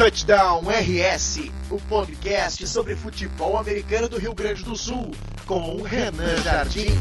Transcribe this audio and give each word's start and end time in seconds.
Touchdown 0.00 0.62
RS, 0.62 1.50
o 1.70 1.76
podcast 1.76 2.66
sobre 2.66 2.96
futebol 2.96 3.58
americano 3.58 4.08
do 4.08 4.18
Rio 4.18 4.32
Grande 4.32 4.64
do 4.64 4.74
Sul, 4.74 5.10
com 5.44 5.76
o 5.76 5.82
Renan 5.82 6.38
Jardim. 6.42 6.98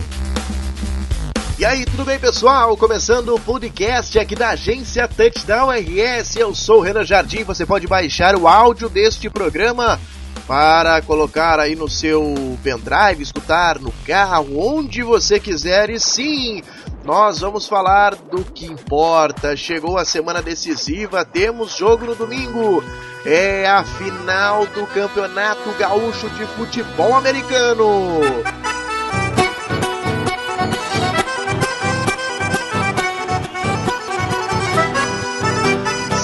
E 1.57 1.63
aí, 1.63 1.85
tudo 1.85 2.03
bem, 2.03 2.19
pessoal? 2.19 2.75
Começando 2.75 3.33
o 3.33 3.39
podcast 3.39 4.19
aqui 4.19 4.35
da 4.35 4.49
agência 4.49 5.07
Touchdown 5.07 5.69
RS. 5.71 6.35
Eu 6.35 6.53
sou 6.53 6.79
o 6.79 6.81
Renan 6.81 7.05
Jardim. 7.05 7.45
Você 7.45 7.65
pode 7.65 7.87
baixar 7.87 8.35
o 8.35 8.49
áudio 8.49 8.89
deste 8.89 9.29
programa 9.29 9.97
para 10.45 11.01
colocar 11.03 11.57
aí 11.57 11.77
no 11.77 11.87
seu 11.87 12.35
pendrive, 12.61 13.23
escutar 13.23 13.79
no 13.79 13.93
carro, 14.05 14.59
onde 14.59 15.03
você 15.03 15.39
quiser. 15.39 15.89
E 15.89 16.01
sim, 16.01 16.61
nós 17.09 17.39
vamos 17.39 17.67
falar 17.67 18.13
do 18.13 18.43
que 18.43 18.67
importa. 18.67 19.57
Chegou 19.57 19.97
a 19.97 20.05
semana 20.05 20.43
decisiva, 20.43 21.25
temos 21.25 21.75
jogo 21.75 22.05
no 22.05 22.13
domingo. 22.13 22.83
É 23.25 23.67
a 23.67 23.83
final 23.83 24.67
do 24.67 24.85
Campeonato 24.85 25.71
Gaúcho 25.79 26.29
de 26.29 26.45
Futebol 26.45 27.15
Americano. 27.15 28.21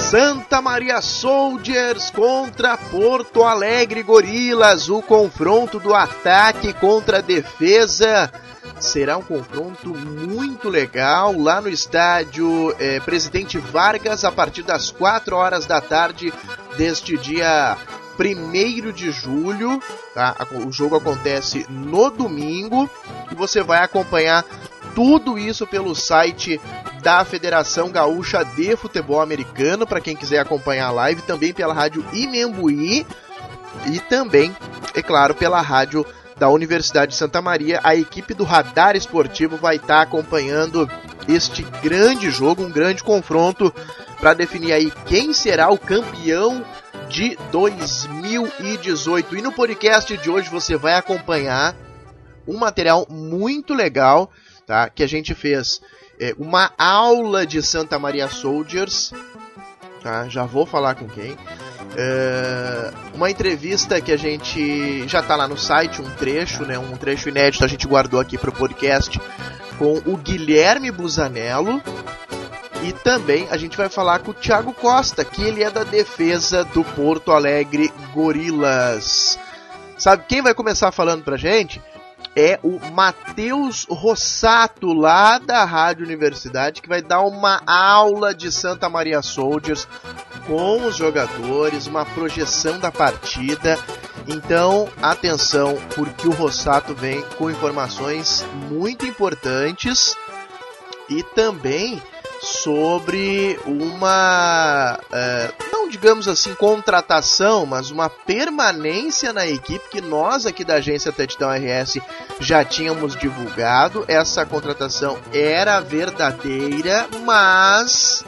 Santa 0.08 0.62
Maria 0.62 1.02
Soldiers 1.02 2.10
contra 2.10 2.76
Porto 2.76 3.42
Alegre 3.42 4.04
Gorilas, 4.04 4.88
o 4.88 5.02
confronto 5.02 5.80
do 5.80 5.92
ataque 5.92 6.72
contra 6.74 7.18
a 7.18 7.22
defesa 7.22 8.30
será 8.78 9.16
um 9.16 9.22
confronto 9.22 9.88
muito 9.88 10.68
legal 10.68 11.36
lá 11.36 11.60
no 11.60 11.68
estádio 11.68 12.74
é, 12.78 13.00
Presidente 13.00 13.58
Vargas 13.58 14.24
a 14.24 14.32
partir 14.32 14.62
das 14.62 14.90
4 14.90 15.34
horas 15.34 15.66
da 15.66 15.80
tarde 15.80 16.32
deste 16.76 17.16
dia 17.16 17.76
1 18.18 18.92
de 18.92 19.10
julho. 19.10 19.80
Tá? 20.14 20.36
O 20.66 20.70
jogo 20.70 20.96
acontece 20.96 21.66
no 21.68 22.10
domingo 22.10 22.88
e 23.30 23.34
você 23.34 23.62
vai 23.62 23.82
acompanhar 23.82 24.44
tudo 24.94 25.38
isso 25.38 25.66
pelo 25.66 25.94
site 25.94 26.60
da 27.02 27.24
Federação 27.24 27.90
Gaúcha 27.90 28.42
de 28.42 28.74
Futebol 28.76 29.20
Americano, 29.20 29.86
para 29.86 30.00
quem 30.00 30.16
quiser 30.16 30.38
acompanhar 30.38 30.88
a 30.88 30.92
live, 30.92 31.22
também 31.22 31.52
pela 31.52 31.74
rádio 31.74 32.04
Imembuí 32.12 33.06
e 33.92 34.00
também, 34.00 34.56
é 34.94 35.02
claro, 35.02 35.34
pela 35.34 35.60
rádio 35.60 36.04
da 36.38 36.48
Universidade 36.48 37.12
de 37.12 37.18
Santa 37.18 37.40
Maria. 37.40 37.80
A 37.82 37.96
equipe 37.96 38.34
do 38.34 38.44
Radar 38.44 38.96
Esportivo 38.96 39.56
vai 39.56 39.76
estar 39.76 39.86
tá 39.86 40.02
acompanhando 40.02 40.88
este 41.28 41.62
grande 41.82 42.30
jogo, 42.30 42.64
um 42.64 42.70
grande 42.70 43.02
confronto 43.02 43.72
para 44.18 44.34
definir 44.34 44.72
aí 44.72 44.90
quem 45.06 45.32
será 45.32 45.70
o 45.70 45.78
campeão 45.78 46.64
de 47.08 47.36
2018. 47.50 49.36
E 49.36 49.42
no 49.42 49.52
podcast 49.52 50.16
de 50.16 50.30
hoje 50.30 50.48
você 50.48 50.76
vai 50.76 50.94
acompanhar 50.94 51.74
um 52.46 52.58
material 52.58 53.06
muito 53.08 53.74
legal, 53.74 54.30
tá? 54.66 54.88
Que 54.88 55.02
a 55.02 55.08
gente 55.08 55.34
fez 55.34 55.80
é, 56.20 56.34
uma 56.38 56.72
aula 56.78 57.46
de 57.46 57.62
Santa 57.62 57.98
Maria 57.98 58.28
Soldiers, 58.28 59.12
tá? 60.02 60.28
Já 60.28 60.44
vou 60.44 60.64
falar 60.64 60.94
com 60.94 61.08
quem. 61.08 61.36
É, 61.98 62.92
uma 63.14 63.30
entrevista 63.30 64.00
que 64.02 64.12
a 64.12 64.18
gente 64.18 65.08
já 65.08 65.20
está 65.20 65.34
lá 65.34 65.48
no 65.48 65.56
site, 65.56 66.02
um 66.02 66.10
trecho, 66.10 66.62
né, 66.64 66.78
um 66.78 66.94
trecho 66.94 67.30
inédito 67.30 67.64
a 67.64 67.68
gente 67.68 67.86
guardou 67.86 68.20
aqui 68.20 68.36
para 68.36 68.50
o 68.50 68.52
podcast 68.52 69.18
com 69.78 70.02
o 70.04 70.16
Guilherme 70.16 70.90
Busanello. 70.90 71.82
E 72.82 72.92
também 72.92 73.48
a 73.50 73.56
gente 73.56 73.76
vai 73.76 73.88
falar 73.88 74.18
com 74.18 74.30
o 74.30 74.34
Thiago 74.34 74.72
Costa, 74.74 75.24
que 75.24 75.42
ele 75.42 75.64
é 75.64 75.70
da 75.70 75.82
defesa 75.82 76.62
do 76.64 76.84
Porto 76.84 77.32
Alegre 77.32 77.90
Gorilas. 78.12 79.38
Sabe 79.96 80.24
quem 80.28 80.42
vai 80.42 80.52
começar 80.52 80.92
falando 80.92 81.24
pra 81.24 81.38
gente? 81.38 81.80
é 82.36 82.60
o 82.62 82.78
Matheus 82.92 83.86
Rossato, 83.88 84.92
lá 84.92 85.38
da 85.38 85.64
Rádio 85.64 86.04
Universidade, 86.04 86.82
que 86.82 86.88
vai 86.88 87.00
dar 87.00 87.22
uma 87.22 87.62
aula 87.66 88.34
de 88.34 88.52
Santa 88.52 88.90
Maria 88.90 89.22
Soldiers 89.22 89.88
com 90.46 90.86
os 90.86 90.96
jogadores, 90.96 91.86
uma 91.86 92.04
projeção 92.04 92.78
da 92.78 92.90
partida. 92.90 93.78
Então, 94.26 94.88
atenção, 95.00 95.76
porque 95.94 96.26
o 96.26 96.32
Rossato 96.32 96.94
vem 96.94 97.22
com 97.38 97.50
informações 97.50 98.44
muito 98.68 99.06
importantes 99.06 100.16
e 101.08 101.22
também 101.22 102.02
sobre 102.40 103.58
uma, 103.64 104.98
é, 105.12 105.52
não 105.72 105.88
digamos 105.88 106.28
assim, 106.28 106.54
contratação, 106.54 107.64
mas 107.64 107.90
uma 107.90 108.08
permanência 108.08 109.32
na 109.32 109.46
equipe 109.46 109.88
que 109.88 110.00
nós 110.00 110.46
aqui 110.46 110.64
da 110.64 110.74
agência 110.74 111.12
Touchdown 111.12 111.52
RS 111.52 111.98
já 112.40 112.64
tínhamos 112.64 113.16
divulgado. 113.16 114.04
Essa 114.06 114.44
contratação 114.44 115.18
era 115.32 115.80
verdadeira, 115.80 117.08
mas 117.24 118.24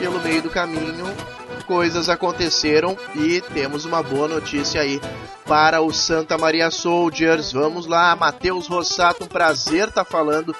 pelo 0.00 0.18
meio 0.20 0.40
do 0.40 0.48
caminho 0.48 1.04
coisas 1.66 2.08
aconteceram 2.08 2.96
e 3.14 3.42
temos 3.52 3.84
uma 3.84 4.02
boa 4.02 4.26
notícia 4.26 4.80
aí 4.80 4.98
para 5.46 5.82
o 5.82 5.92
Santa 5.92 6.38
Maria 6.38 6.70
Soldiers. 6.70 7.52
Vamos 7.52 7.86
lá, 7.86 8.16
Matheus 8.16 8.66
Rossato, 8.66 9.24
um 9.24 9.28
prazer 9.28 9.88
estar 9.88 10.04
tá 10.04 10.10
falando 10.10 10.56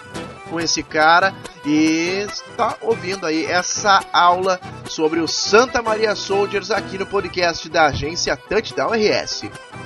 com 0.48 0.60
esse 0.60 0.82
cara 0.82 1.34
e 1.64 2.26
está 2.28 2.76
ouvindo 2.82 3.24
aí 3.24 3.46
essa 3.46 4.04
aula 4.12 4.60
sobre 4.88 5.20
o 5.20 5.26
Santa 5.26 5.82
Maria 5.82 6.14
Soldiers 6.14 6.70
aqui 6.70 6.98
no 6.98 7.06
podcast 7.06 7.68
da 7.68 7.86
agência 7.86 8.36
Touchdown 8.36 8.90
RS. 8.90 9.44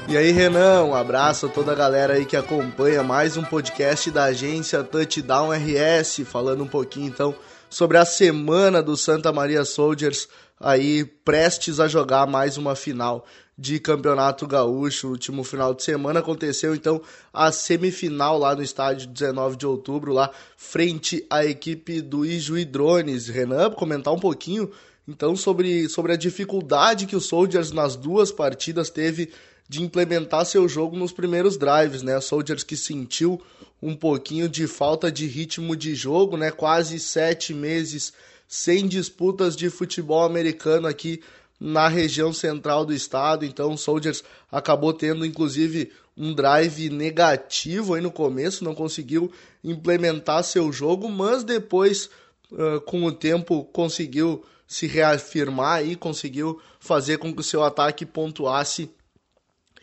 E 0.09 0.16
aí, 0.16 0.32
Renan, 0.32 0.84
um 0.84 0.94
abraço 0.94 1.47
a 1.47 1.48
toda 1.48 1.72
a 1.72 1.76
galera 1.76 2.14
aí 2.14 2.26
que 2.26 2.37
acompanha 2.37 3.03
mais 3.03 3.37
um 3.37 3.44
podcast 3.44 4.10
da 4.10 4.25
agência 4.25 4.82
Touchdown 4.82 5.50
RS, 5.53 6.22
falando 6.26 6.64
um 6.64 6.69
pouquinho 6.69 7.06
então 7.06 7.34
sobre 7.74 7.98
a 7.98 8.04
semana 8.04 8.80
do 8.80 8.96
Santa 8.96 9.32
Maria 9.32 9.64
Soldiers 9.64 10.28
aí 10.60 11.04
prestes 11.04 11.80
a 11.80 11.88
jogar 11.88 12.24
mais 12.24 12.56
uma 12.56 12.76
final 12.76 13.26
de 13.58 13.80
Campeonato 13.80 14.46
Gaúcho. 14.46 15.08
O 15.08 15.10
último 15.10 15.42
final 15.42 15.74
de 15.74 15.82
semana 15.82 16.20
aconteceu 16.20 16.72
então 16.72 17.02
a 17.32 17.50
semifinal 17.50 18.38
lá 18.38 18.54
no 18.54 18.62
estádio 18.62 19.08
19 19.08 19.56
de 19.56 19.66
outubro, 19.66 20.12
lá 20.12 20.30
frente 20.56 21.26
à 21.28 21.44
equipe 21.44 22.00
do 22.00 22.24
Ijuí 22.24 22.64
Drones. 22.64 23.26
Renan, 23.26 23.72
comentar 23.72 24.14
um 24.14 24.20
pouquinho 24.20 24.70
então 25.08 25.34
sobre, 25.34 25.88
sobre 25.88 26.12
a 26.12 26.16
dificuldade 26.16 27.06
que 27.06 27.16
o 27.16 27.20
Soldiers 27.20 27.72
nas 27.72 27.96
duas 27.96 28.30
partidas 28.30 28.88
teve 28.88 29.32
de 29.69 29.82
implementar 29.82 30.44
seu 30.44 30.69
jogo 30.69 30.97
nos 30.97 31.12
primeiros 31.12 31.56
drives, 31.56 32.02
né? 32.02 32.20
Soldiers 32.20 32.62
que 32.62 32.76
sentiu 32.76 33.41
um 33.82 33.97
pouquinho 33.97 34.48
de 34.48 34.66
falta 34.66 35.10
de 35.10 35.26
ritmo 35.26 35.75
de 35.75 35.94
jogo, 35.94 36.36
né? 36.36 36.50
Quase 36.50 36.98
sete 37.00 37.54
meses 37.54 38.12
sem 38.47 38.86
disputas 38.86 39.56
de 39.56 39.70
futebol 39.70 40.22
americano 40.22 40.86
aqui 40.86 41.22
na 41.58 41.88
região 41.88 42.32
central 42.32 42.84
do 42.84 42.92
estado. 42.92 43.44
Então, 43.44 43.72
o 43.72 43.78
Soldiers 43.78 44.22
acabou 44.52 44.92
tendo 44.92 45.25
inclusive 45.25 45.91
um 46.16 46.32
drive 46.32 46.91
negativo 46.91 47.94
aí 47.94 48.02
no 48.02 48.10
começo, 48.10 48.62
não 48.62 48.75
conseguiu 48.75 49.32
implementar 49.64 50.44
seu 50.44 50.70
jogo, 50.70 51.08
mas 51.08 51.42
depois, 51.42 52.10
com 52.84 53.04
o 53.04 53.12
tempo, 53.12 53.64
conseguiu 53.72 54.44
se 54.66 54.86
reafirmar 54.86 55.84
e 55.84 55.96
conseguiu 55.96 56.60
fazer 56.78 57.19
com 57.19 57.34
que 57.34 57.41
o 57.41 57.44
seu 57.44 57.64
ataque 57.64 58.06
pontuasse. 58.06 58.91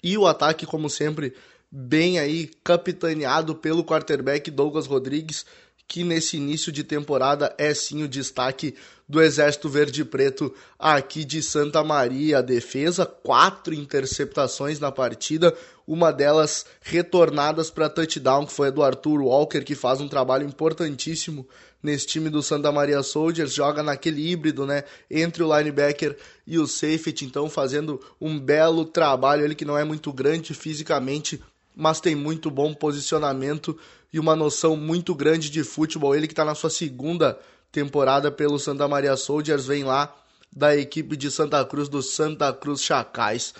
E 0.04 0.18
o 0.18 0.26
ataque, 0.26 0.66
como 0.66 0.90
sempre, 0.90 1.34
bem 1.72 2.20
aí 2.20 2.50
capitaneado 2.64 3.56
pelo 3.56 3.84
quarterback 3.84 4.50
Douglas 4.50 4.88
Rodrigues, 4.88 5.46
que 5.88 6.04
nesse 6.04 6.38
início 6.38 6.72
de 6.72 6.84
temporada 6.84 7.54
é 7.58 7.74
sim 7.74 8.04
o 8.04 8.08
destaque 8.08 8.76
do 9.12 9.22
Exército 9.22 9.68
Verde 9.68 10.06
Preto 10.06 10.54
aqui 10.80 11.26
de 11.26 11.44
Santa 11.44 11.84
Maria. 11.84 12.38
A 12.38 12.42
defesa, 12.42 13.06
quatro 13.06 13.74
interceptações 13.74 14.80
na 14.80 14.90
partida, 14.90 15.54
uma 15.86 16.14
delas 16.14 16.66
retornadas 16.80 17.70
para 17.70 17.90
touchdown, 17.90 18.46
que 18.46 18.54
foi 18.54 18.70
a 18.70 18.72
do 18.72 18.82
Arthur 18.82 19.22
Walker, 19.22 19.62
que 19.64 19.76
faz 19.76 20.00
um 20.00 20.08
trabalho 20.08 20.48
importantíssimo 20.48 21.46
nesse 21.84 22.08
time 22.08 22.30
do 22.30 22.42
Santa 22.42 22.72
Maria 22.72 23.04
Soldiers, 23.04 23.54
joga 23.54 23.84
naquele 23.84 24.32
híbrido, 24.32 24.66
né, 24.66 24.86
entre 25.10 25.44
o 25.44 25.58
linebacker 25.58 26.16
e 26.48 26.58
o 26.58 26.66
safety, 26.66 27.26
então 27.26 27.50
fazendo 27.50 28.00
um 28.20 28.40
belo 28.40 28.86
trabalho, 28.86 29.44
ele 29.44 29.56
que 29.56 29.66
não 29.66 29.78
é 29.78 29.84
muito 29.84 30.14
grande 30.14 30.54
fisicamente, 30.54 31.42
mas 31.76 32.00
tem 32.00 32.16
muito 32.16 32.50
bom 32.50 32.74
posicionamento 32.74 33.78
e 34.14 34.20
uma 34.20 34.38
noção 34.38 34.78
muito 34.78 35.14
grande 35.14 35.50
de 35.50 35.64
futebol. 35.64 36.16
Ele 36.16 36.28
que 36.28 36.34
está 36.34 36.46
na 36.46 36.56
sua 36.56 36.70
segunda 36.70 37.38
temporada 37.72 38.32
pelo 38.32 38.60
Santa 38.60 38.88
Maria 38.88 39.16
Soldiers, 39.16 39.66
vem 39.66 39.84
lá 39.84 40.14
da 40.56 40.76
equipe 40.76 41.16
de 41.16 41.32
Santa 41.32 41.64
Cruz, 41.64 41.88
do 41.88 42.02
Santa 42.02 42.52
Cruz 42.52 42.82
Chacais. 42.82 43.54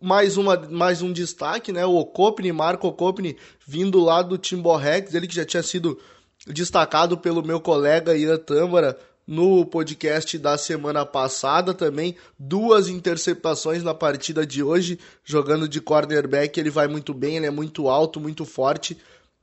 Mais, 0.00 0.36
uma, 0.36 0.56
mais 0.56 1.02
um 1.02 1.12
destaque, 1.12 1.72
né? 1.72 1.84
O 1.86 1.96
Ocopni, 1.96 2.52
Marco 2.52 2.86
Ocopni, 2.86 3.36
vindo 3.66 4.00
lá 4.00 4.22
do 4.22 4.38
Timborrex, 4.38 5.14
ele 5.14 5.26
que 5.26 5.34
já 5.34 5.44
tinha 5.44 5.62
sido 5.62 5.98
destacado 6.46 7.16
pelo 7.16 7.42
meu 7.42 7.60
colega 7.60 8.16
Ian 8.16 8.38
Tâmara 8.38 8.98
no 9.26 9.64
podcast 9.64 10.36
da 10.38 10.58
semana 10.58 11.06
passada 11.06 11.72
também. 11.72 12.16
Duas 12.38 12.88
interceptações 12.88 13.82
na 13.82 13.94
partida 13.94 14.44
de 14.44 14.62
hoje, 14.62 14.98
jogando 15.24 15.68
de 15.68 15.80
cornerback. 15.80 16.58
Ele 16.58 16.70
vai 16.70 16.88
muito 16.88 17.14
bem, 17.14 17.36
ele 17.36 17.46
é 17.46 17.50
muito 17.50 17.88
alto, 17.88 18.20
muito 18.20 18.44
forte. 18.44 18.96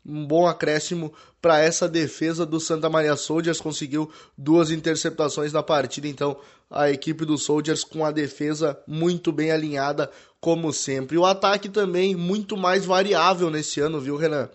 Um 0.06 0.26
bom 0.26 0.48
acréscimo 0.48 1.14
para 1.42 1.60
essa 1.60 1.88
defesa 1.88 2.46
do 2.46 2.60
Santa 2.60 2.90
Maria 2.90 3.16
Soldiers. 3.16 3.62
Conseguiu 3.62 4.12
duas 4.38 4.72
interceptações 4.72 5.54
na 5.54 5.62
partida, 5.62 6.08
então 6.08 6.38
a 6.70 6.90
equipe 6.90 7.26
dos 7.26 7.44
Soldiers 7.44 7.84
com 7.84 8.06
a 8.06 8.12
defesa 8.12 8.80
muito 8.88 9.32
bem 9.32 9.52
alinhada, 9.52 10.10
como 10.40 10.72
sempre. 10.72 11.18
O 11.18 11.26
ataque 11.26 11.70
também 11.70 12.16
muito 12.16 12.56
mais 12.56 12.86
variável 12.86 13.50
nesse 13.50 13.80
ano, 13.80 14.00
viu, 14.00 14.16
Renan? 14.16 14.50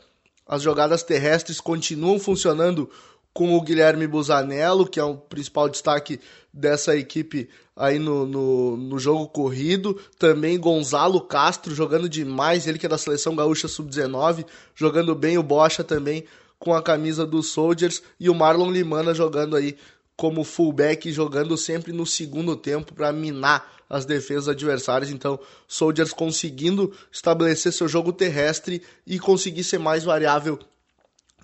As 0.47 0.63
jogadas 0.63 1.03
terrestres 1.03 1.61
continuam 1.61 2.19
funcionando 2.19 2.91
com 3.35 3.57
o 3.57 3.61
Guilherme 3.61 4.07
Busanello, 4.07 4.87
que 4.87 5.01
é 5.01 5.05
o 5.05 5.17
principal 5.17 5.69
destaque 5.69 6.21
dessa 6.53 6.97
equipe 6.97 7.49
aí 7.77 7.99
no, 7.99 8.25
no, 8.25 8.77
no, 8.77 8.99
jogo 8.99 9.27
corrido. 9.27 10.01
Também 10.17 10.59
Gonzalo 10.59 11.21
Castro 11.21 11.75
jogando 11.75 12.09
demais, 12.09 12.69
ele 12.69 12.79
que 12.79 12.87
é 12.87 12.89
da 12.89 12.97
seleção 12.97 13.35
gaúcha 13.35 13.67
sub-19, 13.67 14.47
jogando 14.73 15.17
bem 15.17 15.37
o 15.37 15.43
Bocha 15.43 15.83
também 15.83 16.25
com 16.61 16.73
a 16.73 16.81
camisa 16.81 17.27
dos 17.27 17.49
Soldiers. 17.49 18.01
E 18.21 18.31
o 18.31 18.35
Marlon 18.35 18.71
Limana 18.71 19.13
jogando 19.13 19.57
aí 19.57 19.77
como 20.17 20.45
fullback, 20.45 21.11
jogando 21.11 21.57
sempre 21.57 21.93
no 21.93 22.07
segundo 22.07 22.55
tempo 22.55 22.95
para 22.95 23.13
minar 23.13 23.75
as 23.91 24.05
defesas 24.05 24.49
adversárias. 24.49 25.11
Então, 25.11 25.41
Soldiers 25.67 26.13
conseguindo 26.13 26.93
estabelecer 27.11 27.73
seu 27.73 27.89
jogo 27.89 28.13
terrestre 28.13 28.81
e 29.05 29.19
conseguir 29.19 29.65
ser 29.65 29.79
mais 29.79 30.05
variável 30.05 30.57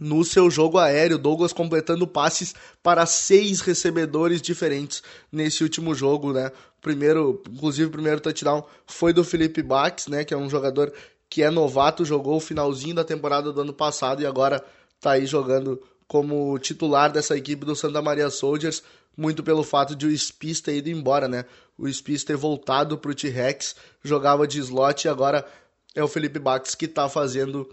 no 0.01 0.25
seu 0.25 0.51
jogo 0.51 0.79
aéreo. 0.79 1.19
Douglas 1.19 1.53
completando 1.53 2.07
passes 2.07 2.55
para 2.83 3.05
seis 3.05 3.61
recebedores 3.61 4.41
diferentes 4.41 5.03
nesse 5.31 5.63
último 5.63 5.95
jogo, 5.95 6.33
né? 6.33 6.51
Primeiro, 6.81 7.43
inclusive 7.51 7.89
o 7.89 7.93
primeiro 7.93 8.21
touchdown 8.21 8.65
foi 8.87 9.13
do 9.13 9.23
Felipe 9.23 9.63
Bax, 9.63 10.07
né, 10.07 10.25
que 10.25 10.33
é 10.33 10.37
um 10.37 10.49
jogador 10.49 10.91
que 11.29 11.43
é 11.43 11.51
novato, 11.51 12.05
jogou 12.05 12.37
o 12.37 12.41
finalzinho 12.41 12.95
da 12.95 13.05
temporada 13.05 13.53
do 13.53 13.61
ano 13.61 13.73
passado 13.73 14.23
e 14.23 14.27
agora 14.27 14.65
tá 14.99 15.13
aí 15.13 15.27
jogando 15.27 15.81
como 16.09 16.59
titular 16.59 17.13
dessa 17.13 17.37
equipe 17.37 17.65
do 17.65 17.77
Santa 17.77 18.03
Maria 18.03 18.31
Soldiers, 18.31 18.83
muito 19.17 19.43
pelo 19.43 19.63
fato 19.63 19.95
de 19.95 20.07
o 20.07 20.19
Spies 20.19 20.61
ter 20.61 20.77
ido 20.77 20.89
embora, 20.89 21.29
né? 21.29 21.45
O 21.79 21.87
Spies 21.93 22.25
ter 22.25 22.37
voltado 22.37 22.99
pro 22.99 23.15
T-Rex, 23.15 23.77
jogava 24.03 24.47
de 24.47 24.59
slot 24.59 25.05
e 25.05 25.09
agora 25.09 25.47
é 25.95 26.03
o 26.03 26.09
Felipe 26.09 26.39
Bax 26.39 26.75
que 26.75 26.89
tá 26.89 27.09
fazendo 27.09 27.69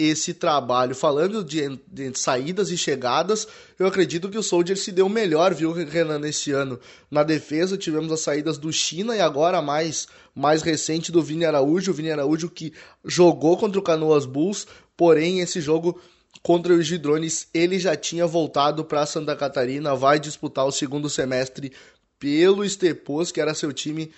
esse 0.00 0.32
trabalho. 0.32 0.94
Falando 0.94 1.44
de, 1.44 1.78
de, 1.86 2.18
saídas 2.18 2.70
e 2.70 2.78
chegadas, 2.78 3.46
eu 3.78 3.86
acredito 3.86 4.30
que 4.30 4.38
o 4.38 4.42
Soldier 4.42 4.78
se 4.78 4.90
deu 4.90 5.08
melhor, 5.10 5.52
viu, 5.52 5.72
Renan, 5.72 6.18
nesse 6.18 6.52
ano. 6.52 6.80
Na 7.10 7.22
defesa 7.22 7.76
tivemos 7.76 8.10
as 8.10 8.20
saídas 8.20 8.56
do 8.56 8.72
China 8.72 9.14
e 9.14 9.20
agora 9.20 9.60
mais 9.60 10.08
mais 10.34 10.62
recente 10.62 11.12
do 11.12 11.22
Vini 11.22 11.44
Araújo, 11.44 11.90
o 11.90 11.94
Vini 11.94 12.10
Araújo 12.10 12.48
que 12.48 12.72
jogou 13.04 13.58
contra 13.58 13.78
o 13.78 13.82
Canoas 13.82 14.24
Bulls, 14.24 14.66
porém 14.96 15.40
esse 15.40 15.60
jogo 15.60 16.00
contra 16.42 16.72
os 16.72 16.86
Gidrones 16.86 17.48
ele 17.52 17.78
já 17.78 17.94
tinha 17.94 18.26
voltado 18.26 18.84
para 18.84 19.04
Santa 19.04 19.36
Catarina, 19.36 19.94
vai 19.94 20.18
disputar 20.18 20.64
o 20.64 20.72
segundo 20.72 21.10
semestre 21.10 21.72
pelo 22.18 22.64
Estepos, 22.64 23.32
que 23.32 23.40
era 23.40 23.52
seu 23.52 23.72
time 23.72 24.10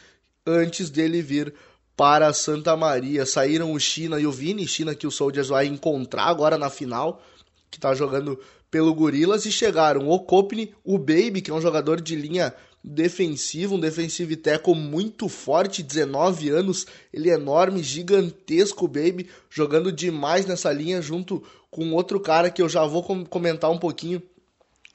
antes 0.47 0.91
dele 0.91 1.23
vir 1.23 1.53
para 2.03 2.33
Santa 2.33 2.77
Maria. 2.77 3.25
Saíram 3.25 3.73
o 3.73 3.79
China 3.79 4.19
e 4.19 4.27
o 4.27 4.33
Vini, 4.33 4.67
China 4.67 4.93
que 4.93 5.07
o 5.07 5.11
Soldiers 5.11 5.51
vai 5.51 5.67
encontrar 5.67 6.25
agora 6.25 6.59
na 6.59 6.69
final, 6.69 7.23
que 7.71 7.79
está 7.79 7.95
jogando 7.95 8.41
pelo 8.69 8.93
Gorilas, 8.93 9.47
e 9.47 9.53
chegaram 9.53 10.11
o 10.11 10.19
Kopni, 10.19 10.75
o 10.83 10.99
Baby, 10.99 11.41
que 11.41 11.53
é 11.53 11.55
um 11.55 11.61
jogador 11.61 12.01
de 12.01 12.17
linha 12.17 12.53
defensiva, 12.83 13.77
um 13.77 13.79
defensive 13.79 14.35
tackle 14.35 14.75
muito 14.75 15.29
forte, 15.29 15.81
19 15.81 16.49
anos, 16.49 16.89
ele 17.13 17.31
é 17.31 17.35
enorme, 17.35 17.85
gigantesco, 17.85 18.89
Baby, 18.89 19.31
jogando 19.49 19.93
demais 19.93 20.45
nessa 20.45 20.73
linha, 20.73 21.01
junto 21.01 21.41
com 21.71 21.93
outro 21.93 22.19
cara 22.19 22.51
que 22.51 22.61
eu 22.61 22.69
já 22.69 22.85
vou 22.85 23.05
comentar 23.05 23.71
um 23.71 23.79
pouquinho 23.79 24.21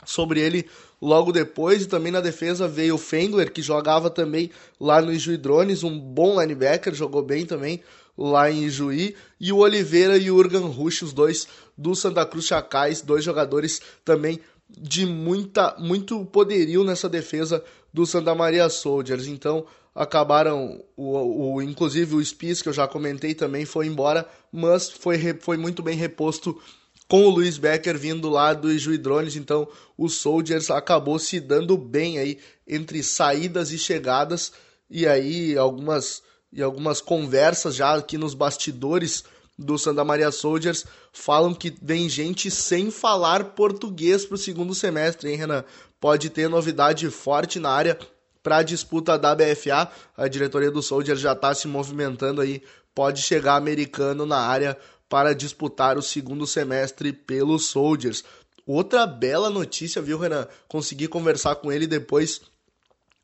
sobre 0.06 0.42
ele 0.42 0.68
logo 1.01 1.31
depois. 1.31 1.83
E 1.83 1.88
também 1.88 2.11
na 2.11 2.21
defesa 2.21 2.67
veio 2.67 2.95
o 2.95 2.99
Fengler, 2.99 3.51
que 3.51 3.61
jogava 3.61 4.09
também 4.09 4.51
lá 4.79 5.01
no 5.01 5.11
Ijuí 5.11 5.38
Drones, 5.38 5.83
um 5.83 5.99
bom 5.99 6.39
linebacker, 6.39 6.94
jogou 6.94 7.21
bem 7.21 7.45
também 7.45 7.81
lá 8.17 8.51
em 8.51 8.63
Ijuí. 8.63 9.15
E 9.39 9.51
o 9.51 9.57
Oliveira 9.57 10.17
e 10.17 10.31
o 10.31 10.35
Urgan 10.35 10.67
Rush, 10.67 11.03
os 11.03 11.13
dois 11.13 11.47
do 11.77 11.95
Santa 11.95 12.25
Cruz 12.25 12.45
Chacais, 12.45 13.01
dois 13.01 13.23
jogadores 13.23 13.81
também 14.03 14.39
de 14.69 15.05
muita, 15.05 15.75
muito 15.79 16.25
poderio 16.25 16.83
nessa 16.83 17.07
defesa 17.07 17.63
do 17.94 18.05
Santa 18.05 18.35
Maria 18.35 18.67
Soldiers. 18.69 19.27
Então 19.27 19.65
acabaram, 19.95 20.83
o, 20.95 21.55
o, 21.55 21.61
inclusive 21.61 22.15
o 22.15 22.23
Spies, 22.23 22.61
que 22.61 22.69
eu 22.69 22.73
já 22.73 22.88
comentei 22.88 23.33
também, 23.33 23.65
foi 23.65 23.88
embora, 23.88 24.27
mas 24.51 24.91
foi, 24.91 25.17
foi 25.39 25.57
muito 25.57 25.81
bem 25.81 25.97
reposto 25.97 26.59
com 27.07 27.25
o 27.25 27.30
Luiz 27.30 27.57
Becker 27.57 27.98
vindo 27.98 28.30
lá 28.30 28.54
do 28.54 28.71
Ijuí 28.71 28.98
Drones, 28.98 29.36
então 29.36 29.68
o 29.98 30.09
Soldiers 30.09 30.69
acabou 30.69 31.18
se 31.19 31.39
dando 31.39 31.77
bem 31.77 32.19
aí 32.19 32.38
entre 32.68 33.01
saídas 33.01 33.71
e 33.71 33.77
chegadas 33.77 34.51
e 34.89 35.07
aí 35.07 35.57
algumas 35.57 36.21
e 36.51 36.62
algumas 36.62 37.01
conversas 37.01 37.75
já 37.75 37.95
aqui 37.95 38.18
nos 38.18 38.33
bastidores 38.33 39.24
do 39.57 39.77
Santa 39.77 40.04
Maria 40.04 40.31
Soldiers 40.31 40.86
falam 41.12 41.54
que 41.54 41.75
vem 41.81 42.07
gente 42.07 42.51
sem 42.51 42.92
falar 42.92 43.44
português 43.56 44.25
para 44.25 44.36
o 44.36 44.38
segundo 44.38 44.75
semestre, 44.75 45.30
hein, 45.30 45.36
Renan? 45.36 45.63
Pode 46.00 46.30
ter 46.30 46.48
novidade 46.48 47.09
forte 47.09 47.59
na 47.59 47.71
área 47.71 47.98
para 48.44 48.57
a 48.57 48.63
disputa 48.63 49.18
da 49.18 49.36
BFA. 49.36 49.89
A 50.15 50.27
diretoria 50.27 50.69
do 50.69 50.81
Soldiers 50.81 51.19
já 51.19 51.33
está 51.33 51.54
se 51.56 51.68
movimentando 51.68 52.39
aí. 52.39 52.62
Pode 52.94 53.21
chegar 53.21 53.56
americano 53.56 54.25
na 54.25 54.38
área 54.38 54.77
para 55.09 55.33
disputar 55.33 55.98
o 55.98 56.01
segundo 56.01 56.45
semestre 56.45 57.13
pelos 57.13 57.68
Soldiers. 57.68 58.24
Outra 58.65 59.07
bela 59.07 59.50
notícia, 59.50 60.01
viu, 60.01 60.18
Renan? 60.18 60.48
Consegui 60.68 61.07
conversar 61.07 61.56
com 61.56 61.71
ele 61.71 61.88
depois 61.88 62.42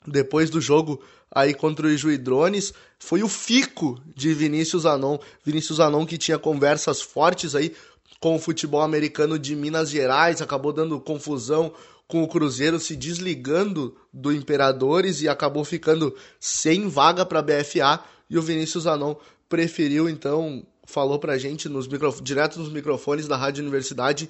depois 0.05 0.49
do 0.49 0.59
jogo 0.59 1.01
aí 1.31 1.53
contra 1.53 1.87
o 1.87 1.89
Ijuí 1.89 2.17
Drones, 2.17 2.73
foi 2.99 3.23
o 3.23 3.27
fico 3.27 3.99
de 4.15 4.33
Vinícius 4.33 4.85
Anon. 4.85 5.17
Vinícius 5.43 5.79
Anon 5.79 6.05
que 6.05 6.17
tinha 6.17 6.37
conversas 6.37 7.01
fortes 7.01 7.55
aí 7.55 7.73
com 8.19 8.35
o 8.35 8.39
futebol 8.39 8.81
americano 8.81 9.39
de 9.39 9.55
Minas 9.55 9.89
Gerais, 9.89 10.41
acabou 10.41 10.71
dando 10.71 10.99
confusão 10.99 11.73
com 12.07 12.21
o 12.21 12.27
Cruzeiro 12.27 12.79
se 12.79 12.95
desligando 12.95 13.95
do 14.13 14.31
Imperadores 14.31 15.21
e 15.21 15.27
acabou 15.27 15.65
ficando 15.65 16.15
sem 16.39 16.87
vaga 16.87 17.25
para 17.25 17.39
a 17.39 17.41
BFA 17.41 18.03
e 18.29 18.37
o 18.37 18.41
Vinícius 18.41 18.85
Anon 18.85 19.15
preferiu 19.49 20.07
então 20.07 20.65
falou 20.85 21.19
pra 21.19 21.37
gente 21.37 21.69
nos 21.69 21.87
micro... 21.87 22.13
direto 22.21 22.59
nos 22.59 22.71
microfones 22.71 23.27
da 23.27 23.37
Rádio 23.37 23.61
Universidade 23.61 24.29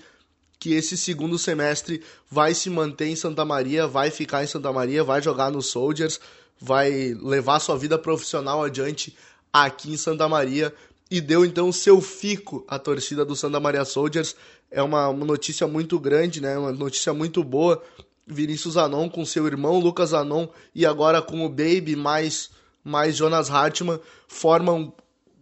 que 0.64 0.74
esse 0.74 0.96
segundo 0.96 1.38
semestre 1.38 2.02
vai 2.32 2.54
se 2.54 2.70
manter 2.70 3.08
em 3.08 3.18
Santa 3.18 3.44
Maria, 3.44 3.86
vai 3.86 4.10
ficar 4.10 4.46
em 4.46 4.48
Santa 4.48 4.72
Maria, 4.72 5.04
vai 5.04 5.22
jogar 5.22 5.52
no 5.52 5.62
Soldiers, 5.62 6.22
vai 6.58 7.14
levar 7.22 7.60
sua 7.60 7.78
vida 7.78 7.98
profissional 7.98 8.64
adiante 8.64 9.14
aqui 9.52 9.92
em 9.92 9.98
Santa 9.98 10.30
Maria 10.30 10.74
e 11.12 11.20
deu 11.20 11.44
então 11.44 11.70
seu 11.70 12.00
fico 12.00 12.64
à 12.66 12.80
torcida 12.80 13.26
do 13.26 13.36
Santa 13.36 13.60
Maria 13.60 13.84
Soldiers. 13.84 14.38
É 14.72 14.82
uma, 14.82 15.10
uma 15.10 15.26
notícia 15.26 15.68
muito 15.68 16.00
grande, 16.00 16.40
né? 16.40 16.58
Uma 16.58 16.72
notícia 16.72 17.14
muito 17.14 17.44
boa. 17.44 17.84
Vinícius 18.26 18.78
Anon 18.78 19.10
com 19.10 19.26
seu 19.26 19.46
irmão 19.46 19.80
Lucas 19.80 20.14
Anon 20.14 20.48
e 20.74 20.86
agora 20.86 21.22
com 21.22 21.46
o 21.46 21.50
Baby 21.50 21.98
mais 21.98 22.50
mais 22.82 23.18
Jonas 23.18 23.50
Hartmann 23.50 24.00
formam 24.28 24.94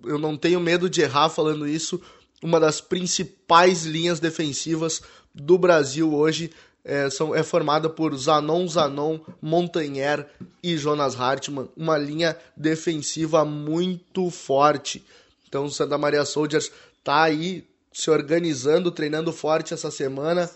eu 0.06 0.18
não 0.18 0.38
tenho 0.38 0.60
medo 0.60 0.90
de 0.90 1.02
errar 1.02 1.30
falando 1.30 1.68
isso, 1.68 2.02
uma 2.42 2.60
das 2.60 2.82
principais 2.82 3.86
linhas 3.86 4.20
defensivas 4.20 5.02
do 5.34 5.58
Brasil 5.58 6.14
hoje. 6.14 6.52
É, 6.84 7.12
são, 7.12 7.36
é 7.36 7.44
formada 7.44 7.88
por 7.88 8.16
Zanon 8.16 8.68
Zanon, 8.68 9.20
Montagnier 9.40 10.28
e 10.64 10.76
Jonas 10.76 11.20
Hartmann, 11.20 11.70
uma 11.78 11.96
linha 11.96 12.36
defensiva 12.58 13.46
muito 13.46 14.32
forte. 14.32 15.06
Então 15.48 15.70
Santa 15.70 15.96
Maria 15.96 16.26
Soldiers 16.26 16.72
está 16.98 17.22
aí 17.22 17.68
se 17.94 18.10
organizando, 18.10 18.90
treinando 18.90 19.32
forte 19.32 19.76
essa 19.76 19.92
semana, 19.92 20.50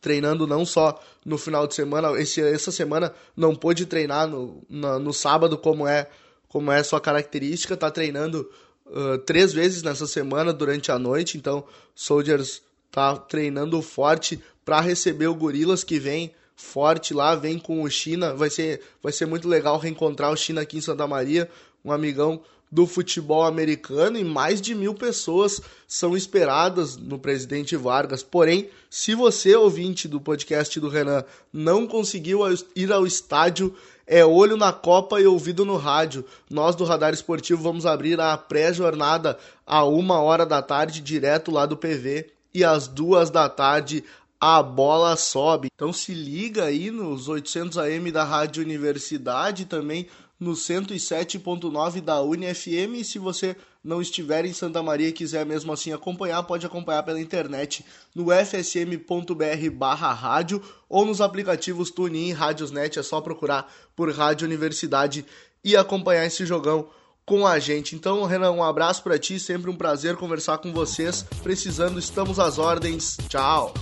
treinando 0.00 0.46
não 0.46 0.64
só 0.64 1.00
no 1.24 1.36
final 1.36 1.66
de 1.66 1.74
semana, 1.74 2.18
esse, 2.20 2.40
essa 2.40 2.72
semana 2.72 3.14
não 3.36 3.54
pôde 3.54 3.86
treinar 3.86 4.26
no, 4.26 4.62
no 4.68 5.12
sábado 5.12 5.58
como 5.58 5.86
é 5.86 6.08
como 6.50 6.70
é 6.70 6.82
sua 6.82 7.00
característica, 7.00 7.76
tá 7.76 7.90
treinando 7.90 8.50
uh, 8.86 9.16
três 9.18 9.52
vezes 9.52 9.82
nessa 9.82 10.06
semana 10.06 10.52
durante 10.52 10.92
a 10.92 10.98
noite, 10.98 11.38
então 11.38 11.64
Soldiers 11.94 12.60
tá 12.90 13.16
treinando 13.16 13.80
forte 13.80 14.42
para 14.64 14.80
receber 14.80 15.28
o 15.28 15.34
Gorilas 15.34 15.84
que 15.84 15.98
vem 15.98 16.34
forte 16.56 17.14
lá, 17.14 17.34
vem 17.36 17.58
com 17.58 17.82
o 17.82 17.88
China, 17.88 18.34
vai 18.34 18.50
ser, 18.50 18.82
vai 19.02 19.12
ser 19.12 19.26
muito 19.26 19.48
legal 19.48 19.78
reencontrar 19.78 20.30
o 20.30 20.36
China 20.36 20.60
aqui 20.60 20.76
em 20.76 20.82
Santa 20.82 21.06
Maria, 21.06 21.48
um 21.84 21.92
amigão 21.92 22.42
do 22.70 22.86
futebol 22.86 23.44
americano 23.44 24.18
e 24.18 24.24
mais 24.24 24.60
de 24.60 24.74
mil 24.74 24.94
pessoas 24.94 25.60
são 25.88 26.16
esperadas 26.16 26.96
no 26.96 27.18
Presidente 27.18 27.76
Vargas. 27.76 28.22
Porém, 28.22 28.68
se 28.88 29.14
você, 29.14 29.56
ouvinte 29.56 30.06
do 30.06 30.20
podcast 30.20 30.78
do 30.78 30.88
Renan, 30.88 31.24
não 31.52 31.86
conseguiu 31.86 32.40
ir 32.76 32.92
ao 32.92 33.06
estádio, 33.06 33.74
é 34.10 34.26
olho 34.26 34.56
na 34.56 34.72
Copa 34.72 35.20
e 35.20 35.26
ouvido 35.26 35.64
no 35.64 35.76
rádio. 35.76 36.24
Nós 36.50 36.74
do 36.74 36.84
Radar 36.84 37.14
Esportivo 37.14 37.62
vamos 37.62 37.86
abrir 37.86 38.20
a 38.20 38.36
pré-jornada 38.36 39.38
a 39.64 39.84
uma 39.84 40.20
hora 40.20 40.44
da 40.44 40.60
tarde, 40.60 41.00
direto 41.00 41.52
lá 41.52 41.64
do 41.64 41.76
PV, 41.76 42.28
e 42.52 42.64
às 42.64 42.88
duas 42.88 43.30
da 43.30 43.48
tarde 43.48 44.02
a 44.40 44.60
bola 44.64 45.14
sobe. 45.14 45.68
Então 45.72 45.92
se 45.92 46.12
liga 46.12 46.64
aí 46.64 46.90
nos 46.90 47.28
800 47.28 47.78
AM 47.78 48.10
da 48.10 48.24
Rádio 48.24 48.64
Universidade 48.64 49.64
também 49.64 50.08
no 50.40 50.52
107.9 50.52 52.00
da 52.00 52.22
UniFM. 52.22 52.96
E 52.96 53.04
se 53.04 53.18
você 53.18 53.54
não 53.84 54.00
estiver 54.00 54.46
em 54.46 54.52
Santa 54.52 54.82
Maria 54.82 55.08
e 55.08 55.12
quiser 55.12 55.44
mesmo 55.44 55.72
assim 55.72 55.92
acompanhar, 55.92 56.42
pode 56.42 56.64
acompanhar 56.64 57.02
pela 57.02 57.20
internet 57.20 57.84
no 58.14 58.28
fsm.br 58.32 59.70
barra 59.72 60.12
rádio 60.12 60.62
ou 60.88 61.04
nos 61.04 61.20
aplicativos 61.20 61.90
TuneIn 61.90 62.32
Rádiosnet. 62.32 62.98
É 62.98 63.02
só 63.02 63.20
procurar 63.20 63.70
por 63.94 64.10
Rádio 64.10 64.46
Universidade 64.46 65.26
e 65.62 65.76
acompanhar 65.76 66.24
esse 66.24 66.46
jogão 66.46 66.88
com 67.26 67.46
a 67.46 67.58
gente. 67.58 67.94
Então, 67.94 68.24
Renan, 68.24 68.50
um 68.50 68.64
abraço 68.64 69.02
para 69.02 69.18
ti, 69.18 69.38
sempre 69.38 69.70
um 69.70 69.76
prazer 69.76 70.16
conversar 70.16 70.58
com 70.58 70.72
vocês. 70.72 71.22
Precisando, 71.42 71.98
estamos 71.98 72.40
às 72.40 72.58
ordens. 72.58 73.16
Tchau. 73.28 73.72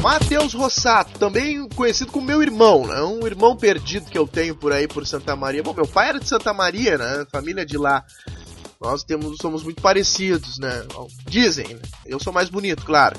Matheus 0.00 0.52
Rossato, 0.54 1.18
também 1.18 1.68
conhecido 1.70 2.10
como 2.10 2.26
meu 2.26 2.42
irmão, 2.42 2.86
né? 2.86 3.02
Um 3.02 3.26
irmão 3.26 3.56
perdido 3.56 4.10
que 4.10 4.18
eu 4.18 4.26
tenho 4.26 4.54
por 4.54 4.72
aí 4.72 4.88
por 4.88 5.06
Santa 5.06 5.36
Maria. 5.36 5.62
Bom, 5.62 5.72
meu 5.72 5.86
pai 5.86 6.08
era 6.08 6.20
de 6.20 6.28
Santa 6.28 6.52
Maria, 6.52 6.98
né? 6.98 7.26
Família 7.30 7.64
de 7.64 7.78
lá. 7.78 8.04
Nós 8.80 9.04
temos, 9.04 9.38
somos 9.38 9.62
muito 9.62 9.80
parecidos, 9.80 10.58
né? 10.58 10.84
Dizem, 11.26 11.74
né? 11.74 11.80
Eu 12.04 12.18
sou 12.18 12.32
mais 12.32 12.48
bonito, 12.48 12.84
claro. 12.84 13.16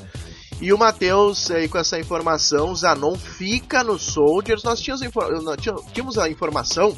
E 0.61 0.71
o 0.71 0.77
Matheus, 0.77 1.49
aí 1.51 1.67
com 1.67 1.77
essa 1.77 1.99
informação, 1.99 2.75
Zanon 2.75 3.15
fica 3.15 3.83
no 3.83 3.97
Soldiers. 3.97 4.63
Nós 4.63 4.79
tínhamos, 4.81 5.03
tínhamos 5.93 6.17
a 6.17 6.29
informação 6.29 6.97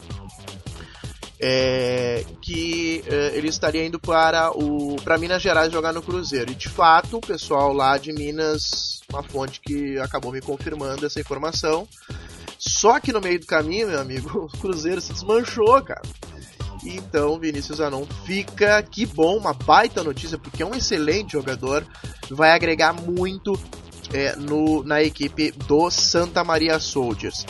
é, 1.40 2.24
que 2.42 3.04
é, 3.08 3.32
ele 3.36 3.48
estaria 3.48 3.86
indo 3.86 4.00
para 4.00 4.52
o 4.52 4.96
para 5.04 5.18
Minas 5.18 5.42
Gerais 5.42 5.72
jogar 5.72 5.94
no 5.94 6.02
Cruzeiro. 6.02 6.52
E 6.52 6.56
de 6.56 6.70
fato, 6.70 7.18
o 7.18 7.22
pessoal 7.22 7.74
lá 7.74 7.98
de 7.98 8.14
Minas, 8.14 9.02
uma 9.12 9.24
fonte 9.24 9.60
que 9.60 9.98
acabou 10.00 10.32
me 10.32 10.42
confirmando 10.42 11.06
essa 11.06 11.20
informação. 11.20 11.88
Só 12.58 13.00
que 13.00 13.12
no 13.12 13.22
meio 13.22 13.40
do 13.40 13.46
caminho, 13.46 13.88
meu 13.88 14.00
amigo, 14.00 14.50
o 14.54 14.58
Cruzeiro 14.60 15.02
se 15.02 15.14
desmanchou, 15.14 15.82
cara. 15.82 16.02
Então, 16.84 17.40
Vinícius 17.40 17.82
Anon 17.82 18.06
fica, 18.26 18.82
que 18.84 19.06
bom, 19.06 19.38
uma 19.38 19.54
baita 19.54 20.04
notícia, 20.04 20.38
porque 20.38 20.62
é 20.62 20.66
um 20.66 20.76
excelente 20.76 21.32
jogador, 21.34 21.86
vai 22.30 22.52
agregar 22.52 22.94
muito 22.94 23.60
é, 24.14 24.36
no, 24.36 24.84
na 24.84 25.02
equipe 25.02 25.52
do 25.52 25.90
Santa 25.90 26.44
Maria 26.44 26.80
Soldiers. 26.80 27.46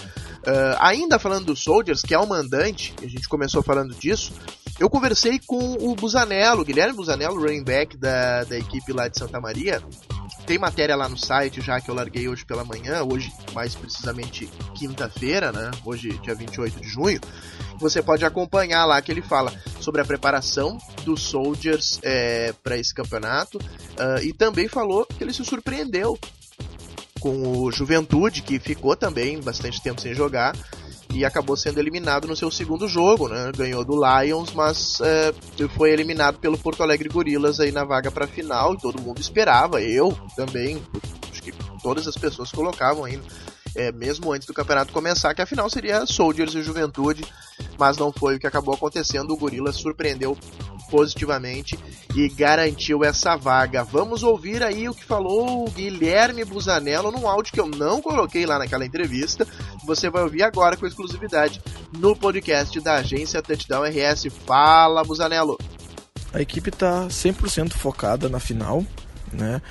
Uh, 0.45 0.77
ainda 0.79 1.17
falando 1.17 1.45
do 1.45 1.55
Soldiers, 1.55 2.01
que 2.01 2.13
é 2.13 2.19
o 2.19 2.27
mandante, 2.27 2.93
a 3.01 3.07
gente 3.07 3.27
começou 3.27 3.63
falando 3.63 3.95
disso, 3.95 4.31
eu 4.77 4.89
conversei 4.89 5.39
com 5.39 5.73
o 5.79 5.95
Busanello, 5.95 6.65
Guilherme 6.65 6.93
Busanello, 6.95 7.39
running 7.39 7.63
back 7.63 7.95
da, 7.95 8.43
da 8.43 8.57
equipe 8.57 8.91
lá 8.91 9.07
de 9.07 9.17
Santa 9.17 9.39
Maria. 9.39 9.81
Tem 10.45 10.59
matéria 10.59 10.95
lá 10.95 11.09
no 11.09 11.17
site 11.17 11.61
já 11.61 11.79
que 11.81 11.89
eu 11.89 11.95
larguei 11.95 12.27
hoje 12.27 12.45
pela 12.45 12.63
manhã, 12.63 13.01
hoje 13.03 13.33
mais 13.53 13.73
precisamente 13.73 14.47
quinta-feira, 14.75 15.51
né? 15.51 15.71
Hoje, 15.83 16.09
dia 16.19 16.35
28 16.35 16.81
de 16.81 16.87
junho. 16.87 17.19
Você 17.79 18.03
pode 18.03 18.23
acompanhar 18.25 18.85
lá 18.85 19.01
que 19.01 19.11
ele 19.11 19.21
fala 19.21 19.51
sobre 19.79 20.01
a 20.01 20.05
preparação 20.05 20.77
dos 21.03 21.21
Soldiers 21.21 21.99
é, 22.03 22.53
para 22.63 22.77
esse 22.77 22.93
campeonato 22.93 23.57
uh, 23.57 24.21
e 24.21 24.33
também 24.33 24.67
falou 24.67 25.05
que 25.05 25.23
ele 25.23 25.33
se 25.33 25.43
surpreendeu 25.43 26.19
com 27.19 27.59
o 27.59 27.71
Juventude, 27.71 28.41
que 28.41 28.59
ficou 28.59 28.95
também 28.95 29.39
bastante 29.39 29.81
tempo 29.81 30.01
sem 30.01 30.13
jogar 30.13 30.55
e 31.13 31.23
acabou 31.23 31.55
sendo 31.55 31.79
eliminado 31.79 32.27
no 32.27 32.35
seu 32.35 32.51
segundo 32.51 32.87
jogo, 32.87 33.29
né? 33.29 33.51
Ganhou 33.55 33.85
do 33.85 33.95
Lions, 33.95 34.53
mas 34.53 34.99
é, 35.01 35.33
foi 35.69 35.91
eliminado 35.91 36.39
pelo 36.39 36.57
Porto 36.57 36.83
Alegre 36.83 37.07
Gorilas 37.09 37.59
aí 37.59 37.71
na 37.71 37.83
vaga 37.83 38.11
para 38.11 38.27
final 38.27 38.73
e 38.73 38.77
todo 38.79 39.01
mundo 39.01 39.21
esperava, 39.21 39.81
eu 39.81 40.17
também, 40.35 40.81
acho 41.31 41.41
que 41.41 41.53
todas 41.81 42.07
as 42.07 42.15
pessoas 42.15 42.51
colocavam 42.51 43.05
ainda 43.05 43.23
é, 43.75 43.91
mesmo 43.91 44.31
antes 44.31 44.47
do 44.47 44.53
campeonato 44.53 44.93
começar, 44.93 45.33
que 45.33 45.41
a 45.41 45.45
final 45.45 45.69
seria 45.69 46.05
Soldiers 46.05 46.55
e 46.55 46.63
Juventude, 46.63 47.25
mas 47.77 47.97
não 47.97 48.11
foi 48.11 48.35
o 48.35 48.39
que 48.39 48.47
acabou 48.47 48.73
acontecendo. 48.73 49.31
O 49.31 49.37
Gorila 49.37 49.71
surpreendeu 49.73 50.37
positivamente 50.89 51.77
e 52.15 52.27
garantiu 52.29 53.03
essa 53.03 53.35
vaga. 53.35 53.83
Vamos 53.83 54.23
ouvir 54.23 54.63
aí 54.63 54.87
o 54.87 54.93
que 54.93 55.03
falou 55.03 55.65
o 55.65 55.71
Guilherme 55.71 56.45
Busanello 56.45 57.11
num 57.11 57.27
áudio 57.27 57.53
que 57.53 57.59
eu 57.59 57.67
não 57.67 58.01
coloquei 58.01 58.45
lá 58.45 58.59
naquela 58.59 58.85
entrevista. 58.85 59.47
Você 59.85 60.09
vai 60.09 60.23
ouvir 60.23 60.43
agora 60.43 60.77
com 60.77 60.85
exclusividade 60.85 61.61
no 61.97 62.15
podcast 62.15 62.79
da 62.79 62.95
agência 62.95 63.41
Touchdown 63.41 63.83
RS. 63.83 64.27
Fala, 64.45 65.03
Busanello! 65.03 65.57
A 66.33 66.41
equipe 66.41 66.69
está 66.69 67.07
100% 67.07 67.73
focada 67.73 68.27
na 68.27 68.39
final. 68.39 68.85
Né? 69.31 69.61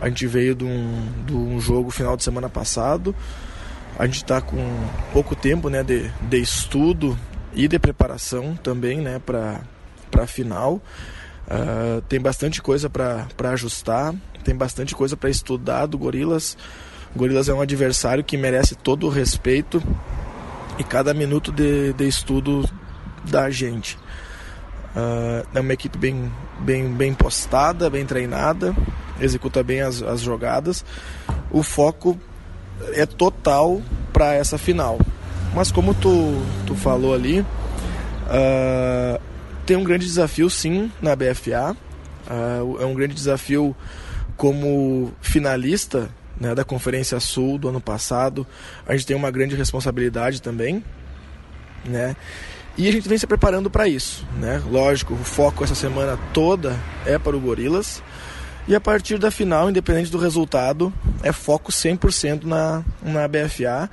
A 0.00 0.08
gente 0.08 0.26
veio 0.26 0.54
de 0.54 0.64
um, 0.64 1.24
de 1.24 1.34
um 1.34 1.60
jogo 1.60 1.90
final 1.90 2.16
de 2.16 2.24
semana 2.24 2.48
passado, 2.48 3.14
a 3.98 4.04
gente 4.04 4.16
está 4.16 4.40
com 4.40 4.58
pouco 5.12 5.34
tempo 5.34 5.70
né, 5.70 5.82
de, 5.82 6.10
de 6.28 6.38
estudo 6.38 7.18
e 7.54 7.66
de 7.66 7.78
preparação 7.78 8.54
também 8.54 9.00
né, 9.00 9.18
para 9.18 9.62
a 10.14 10.26
final. 10.26 10.80
Uh, 11.46 12.00
tem 12.08 12.20
bastante 12.20 12.60
coisa 12.60 12.90
para 12.90 13.50
ajustar, 13.52 14.14
tem 14.42 14.54
bastante 14.54 14.94
coisa 14.94 15.16
para 15.16 15.30
estudar 15.30 15.86
do 15.86 15.96
Gorilas. 15.96 16.56
O 17.14 17.18
Gorilas 17.18 17.48
é 17.48 17.54
um 17.54 17.60
adversário 17.60 18.24
que 18.24 18.36
merece 18.36 18.74
todo 18.74 19.06
o 19.06 19.10
respeito 19.10 19.82
e 20.78 20.84
cada 20.84 21.14
minuto 21.14 21.52
de, 21.52 21.92
de 21.92 22.06
estudo 22.06 22.68
da 23.24 23.48
gente. 23.50 23.96
Uh, 24.96 25.46
é 25.54 25.60
uma 25.60 25.72
equipe 25.72 25.96
bem, 25.98 26.32
bem, 26.60 26.88
bem 26.88 27.14
postada, 27.14 27.88
bem 27.90 28.06
treinada, 28.06 28.74
executa 29.20 29.62
bem 29.62 29.82
as, 29.82 30.02
as 30.02 30.20
jogadas. 30.20 30.84
O 31.50 31.62
foco 31.62 32.18
é 32.92 33.06
total 33.06 33.80
para 34.12 34.34
essa 34.34 34.58
final. 34.58 34.98
Mas 35.54 35.70
como 35.70 35.94
tu, 35.94 36.42
tu 36.66 36.74
falou 36.74 37.14
ali, 37.14 37.40
uh, 37.40 39.20
tem 39.66 39.76
um 39.76 39.84
grande 39.84 40.06
desafio 40.06 40.48
sim 40.48 40.90
na 41.02 41.16
BFA. 41.16 41.72
Uh, 41.72 41.76
ah, 42.78 42.82
é 42.82 42.86
um 42.86 42.94
grande 42.94 43.14
desafio 43.14 43.74
como 44.36 45.12
finalista 45.20 46.08
né, 46.40 46.54
da 46.54 46.64
Conferência 46.64 47.18
Sul 47.18 47.58
do 47.58 47.68
ano 47.68 47.80
passado. 47.80 48.46
A 48.86 48.92
gente 48.92 49.06
tem 49.06 49.16
uma 49.16 49.30
grande 49.30 49.56
responsabilidade 49.56 50.40
também. 50.40 50.84
Né? 51.84 52.14
E 52.78 52.88
a 52.88 52.92
gente 52.92 53.08
vem 53.08 53.18
se 53.18 53.26
preparando 53.26 53.68
para 53.68 53.88
isso. 53.88 54.24
Né? 54.38 54.62
Lógico, 54.70 55.14
o 55.14 55.24
foco 55.24 55.64
essa 55.64 55.74
semana 55.74 56.18
toda 56.32 56.78
é 57.04 57.18
para 57.18 57.36
o 57.36 57.40
Gorilas. 57.40 58.02
E 58.68 58.74
a 58.74 58.80
partir 58.80 59.18
da 59.18 59.30
final, 59.30 59.68
independente 59.68 60.10
do 60.10 60.18
resultado, 60.18 60.92
é 61.22 61.32
foco 61.32 61.72
100% 61.72 62.44
na, 62.44 62.84
na 63.02 63.28
BFA, 63.28 63.88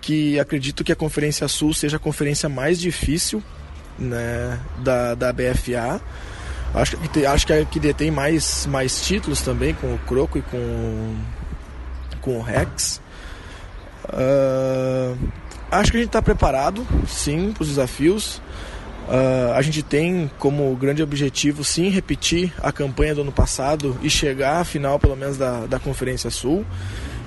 que 0.00 0.38
acredito 0.40 0.82
que 0.82 0.92
a 0.92 0.96
Conferência 0.96 1.46
Sul 1.48 1.74
seja 1.74 1.96
a 1.96 2.00
conferência 2.00 2.48
mais 2.48 2.80
difícil 2.80 3.42
né, 3.98 4.58
da, 4.78 5.14
da 5.14 5.32
BFA. 5.32 6.00
Acho 6.74 6.96
que, 6.96 7.24
acho 7.24 7.46
que 7.46 7.52
é 7.52 7.60
a 7.60 7.64
que 7.64 7.80
detém 7.80 8.10
mais, 8.10 8.66
mais 8.66 9.00
títulos 9.00 9.40
também, 9.40 9.74
com 9.74 9.94
o 9.94 9.98
Croco 9.98 10.38
e 10.38 10.42
com, 10.42 11.16
com 12.20 12.38
o 12.38 12.42
Rex. 12.42 13.00
Uh, 14.04 15.16
acho 15.70 15.90
que 15.90 15.96
a 15.96 16.00
gente 16.00 16.08
está 16.08 16.20
preparado, 16.20 16.86
sim, 17.06 17.52
para 17.52 17.62
os 17.62 17.68
desafios. 17.68 18.42
Uh, 19.08 19.52
a 19.54 19.62
gente 19.62 19.82
tem 19.82 20.30
como 20.38 20.74
grande 20.76 21.02
objetivo, 21.02 21.62
sim, 21.62 21.88
repetir 21.88 22.52
a 22.60 22.72
campanha 22.72 23.14
do 23.14 23.20
ano 23.22 23.32
passado 23.32 23.96
e 24.02 24.10
chegar 24.10 24.60
à 24.60 24.64
final, 24.64 24.98
pelo 24.98 25.16
menos, 25.16 25.38
da, 25.38 25.66
da 25.66 25.78
Conferência 25.78 26.28
Sul. 26.28 26.66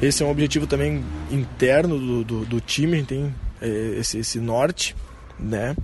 Esse 0.02 0.22
é 0.22 0.26
um 0.26 0.30
objetivo 0.30 0.68
também 0.68 1.04
interno 1.32 1.98
do, 1.98 2.24
do, 2.24 2.46
do 2.46 2.62
time, 2.62 2.94
a 2.94 2.96
gente 2.98 3.08
tem 3.08 3.36
é, 3.62 3.96
esse, 3.98 4.20
esse 4.20 4.40
norte, 4.40 4.96
né? 5.40 5.76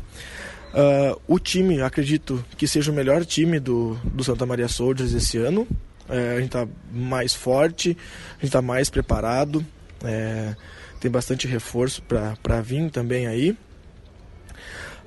Uh, 0.75 1.21
o 1.25 1.39
time, 1.39 1.81
acredito 1.81 2.43
que 2.57 2.67
seja 2.67 2.91
o 2.91 2.93
melhor 2.93 3.23
time 3.23 3.61
do, 3.61 3.95
do 4.03 4.25
Santa 4.25 4.45
Maria 4.45 4.67
Soldiers 4.67 5.13
esse 5.13 5.37
ano. 5.37 5.65
É, 6.09 6.33
a 6.33 6.35
gente 6.35 6.47
está 6.47 6.67
mais 6.91 7.33
forte, 7.33 7.97
a 8.31 8.33
gente 8.33 8.45
está 8.47 8.61
mais 8.61 8.89
preparado, 8.89 9.65
é, 10.03 10.53
tem 10.99 11.09
bastante 11.09 11.47
reforço 11.47 12.03
para 12.03 12.61
vir 12.61 12.91
também 12.91 13.25
aí. 13.25 13.57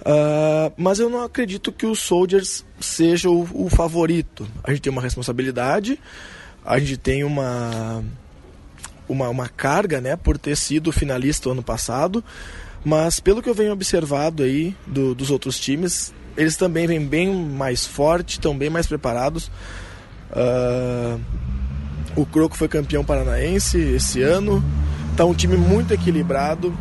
Uh, 0.00 0.72
mas 0.76 1.00
eu 1.00 1.10
não 1.10 1.22
acredito 1.22 1.70
que 1.70 1.84
o 1.84 1.94
Soldiers 1.94 2.64
seja 2.80 3.28
o, 3.28 3.46
o, 3.52 3.68
favorito. 3.68 4.48
A 4.64 4.70
gente 4.70 4.80
tem 4.80 4.92
uma 4.92 5.02
responsabilidade, 5.02 6.00
a 6.64 6.78
gente 6.78 6.96
tem 6.96 7.24
uma, 7.24 8.02
uma, 9.08 9.28
uma 9.28 9.48
carga, 9.48 10.00
né, 10.00 10.16
por 10.16 10.38
ter 10.38 10.56
sido 10.56 10.92
finalista 10.92 11.50
ano 11.50 11.62
passado, 11.62 12.22
mas 12.84 13.18
pelo 13.18 13.42
que 13.42 13.48
eu 13.48 13.54
venho 13.54 13.72
observado 13.72 14.42
aí 14.42 14.74
do, 14.86 15.14
dos 15.14 15.30
outros 15.30 15.58
times, 15.58 16.12
eles 16.36 16.56
também 16.56 16.86
vêm 16.86 17.04
bem 17.04 17.34
mais 17.34 17.84
fortes, 17.84 18.34
estão 18.34 18.56
bem 18.56 18.70
mais 18.70 18.86
preparados. 18.86 19.50
Uh, 20.30 21.20
o 22.14 22.24
Croco 22.24 22.56
foi 22.56 22.68
campeão 22.68 23.04
paranaense 23.04 23.78
esse 23.78 24.22
ano, 24.22 24.62
está 25.10 25.24
um 25.24 25.34
time 25.34 25.56
muito 25.56 25.92
equilibrado, 25.92 26.72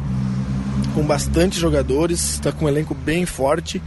com 0.93 1.03
bastante 1.03 1.60
jogadores, 1.60 2.34
está 2.34 2.51
com 2.51 2.65
um 2.65 2.69
elenco 2.69 2.93
bem 2.93 3.25
forte. 3.25 3.81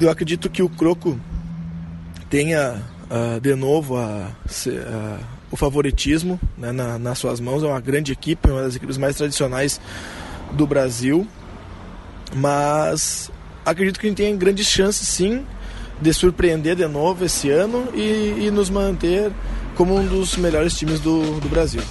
Eu 0.00 0.10
acredito 0.10 0.50
que 0.50 0.62
o 0.62 0.68
Croco 0.68 1.18
tenha 2.28 2.82
uh, 3.10 3.40
de 3.40 3.54
novo 3.54 3.96
a, 3.96 4.30
a, 4.30 5.18
o 5.50 5.56
favoritismo 5.56 6.40
né, 6.56 6.72
na, 6.72 6.98
nas 6.98 7.18
suas 7.18 7.40
mãos. 7.40 7.62
É 7.62 7.66
uma 7.66 7.80
grande 7.80 8.12
equipe, 8.12 8.50
uma 8.50 8.62
das 8.62 8.76
equipes 8.76 8.98
mais 8.98 9.16
tradicionais 9.16 9.80
do 10.52 10.66
Brasil. 10.66 11.26
Mas 12.34 13.30
acredito 13.64 14.00
que 14.00 14.06
a 14.06 14.08
gente 14.08 14.18
tem 14.18 14.36
grandes 14.36 14.66
chances 14.66 15.06
sim 15.08 15.46
de 16.00 16.12
surpreender 16.12 16.76
de 16.76 16.86
novo 16.86 17.24
esse 17.24 17.50
ano 17.50 17.88
e, 17.94 18.46
e 18.46 18.50
nos 18.50 18.68
manter 18.68 19.32
como 19.74 19.96
um 19.96 20.06
dos 20.06 20.36
melhores 20.36 20.76
times 20.76 21.00
do, 21.00 21.40
do 21.40 21.48
Brasil. 21.48 21.82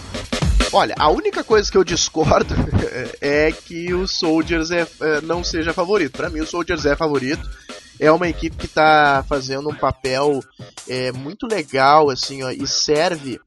Olha, 0.71 0.93
a 0.97 1.09
única 1.09 1.43
coisa 1.43 1.71
que 1.71 1.77
eu 1.77 1.83
discordo 1.83 2.53
é 3.21 3.51
que 3.51 3.93
o 3.93 4.07
Soldiers 4.07 4.71
é, 4.71 4.85
é 5.01 5.21
não 5.21 5.43
seja 5.43 5.73
favorito. 5.73 6.17
Para 6.17 6.29
mim, 6.29 6.41
o 6.41 6.45
Soldiers 6.45 6.85
é 6.85 6.95
favorito 6.95 7.49
é 7.99 8.11
uma 8.11 8.27
equipe 8.27 8.57
que 8.57 8.65
está 8.65 9.23
fazendo 9.27 9.69
um 9.69 9.75
papel 9.75 10.43
é, 10.87 11.11
muito 11.11 11.47
legal 11.47 12.09
assim 12.09 12.43
ó, 12.43 12.49
e 12.49 12.67
serve 12.67 13.39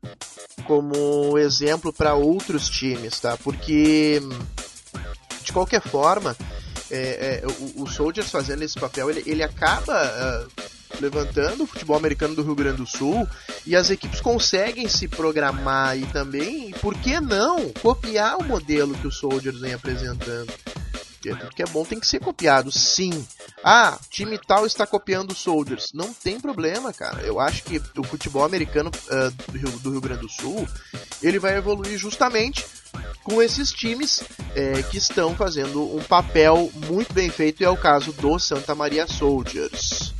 como 0.66 1.38
exemplo 1.38 1.92
para 1.92 2.14
outros 2.14 2.68
times, 2.68 3.18
tá? 3.20 3.36
Porque 3.36 4.20
de 5.42 5.52
qualquer 5.52 5.80
forma 5.80 6.36
é, 6.90 7.42
é, 7.42 7.46
o, 7.46 7.82
o, 7.82 7.86
Soldiers 7.86 8.30
fazendo 8.30 8.62
esse 8.62 8.78
papel 8.78 9.10
ele, 9.10 9.22
ele 9.26 9.42
acaba 9.42 9.92
uh, 9.94 10.62
levantando 11.00 11.64
o 11.64 11.66
futebol 11.66 11.96
americano 11.96 12.34
do 12.34 12.42
Rio 12.42 12.54
Grande 12.54 12.78
do 12.78 12.86
Sul 12.86 13.28
e 13.66 13.76
as 13.76 13.90
equipes 13.90 14.20
conseguem 14.20 14.88
se 14.88 15.06
programar 15.06 15.98
e 15.98 16.06
também, 16.06 16.70
por 16.80 16.94
que 16.94 17.20
não, 17.20 17.68
copiar 17.74 18.38
o 18.38 18.44
modelo 18.44 18.94
que 18.94 19.06
o 19.06 19.12
Soldiers 19.12 19.60
vem 19.60 19.74
apresentando. 19.74 20.52
Tudo 21.20 21.48
que 21.54 21.62
é 21.62 21.66
bom 21.66 21.84
tem 21.84 21.98
que 21.98 22.06
ser 22.06 22.20
copiado, 22.20 22.70
sim. 22.70 23.26
Ah, 23.62 23.98
time 24.10 24.38
tal 24.38 24.66
está 24.66 24.86
copiando 24.86 25.34
Soldiers. 25.34 25.90
Não 25.92 26.12
tem 26.12 26.38
problema, 26.40 26.92
cara. 26.92 27.22
Eu 27.22 27.40
acho 27.40 27.64
que 27.64 27.80
o 27.96 28.04
futebol 28.04 28.44
americano 28.44 28.90
uh, 28.90 29.52
do, 29.52 29.58
Rio, 29.58 29.78
do, 29.78 29.90
Rio, 29.90 30.00
Grande 30.00 30.20
do 30.22 30.28
Sul 30.28 30.68
ele 31.22 31.38
vai 31.38 31.56
evoluir 31.56 31.98
justamente 31.98 32.64
com 33.22 33.42
esses 33.42 33.72
times 33.72 34.22
é, 34.54 34.82
que 34.84 34.96
estão 34.96 35.34
fazendo 35.34 35.82
um 35.94 36.02
papel 36.02 36.70
muito 36.86 37.12
bem 37.12 37.28
feito, 37.28 37.62
e 37.62 37.66
é 37.66 37.70
o 37.70 37.76
caso 37.76 38.12
do 38.12 38.38
Santa 38.38 38.74
Maria 38.74 39.06
Soldiers. 39.06 40.14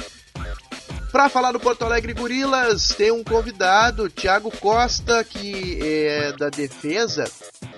Para 1.11 1.29
falar 1.31 1.53
do 1.53 1.61
Porto 1.61 1.85
Alegre 1.85 2.13
Gorilas, 2.13 2.89
tem 2.89 3.11
um 3.11 3.25
convidado, 3.25 4.11
Thiago 4.11 4.51
Costa, 4.51 5.25
que 5.25 5.79
é 5.83 6.33
da 6.33 6.51
defesa 6.51 7.25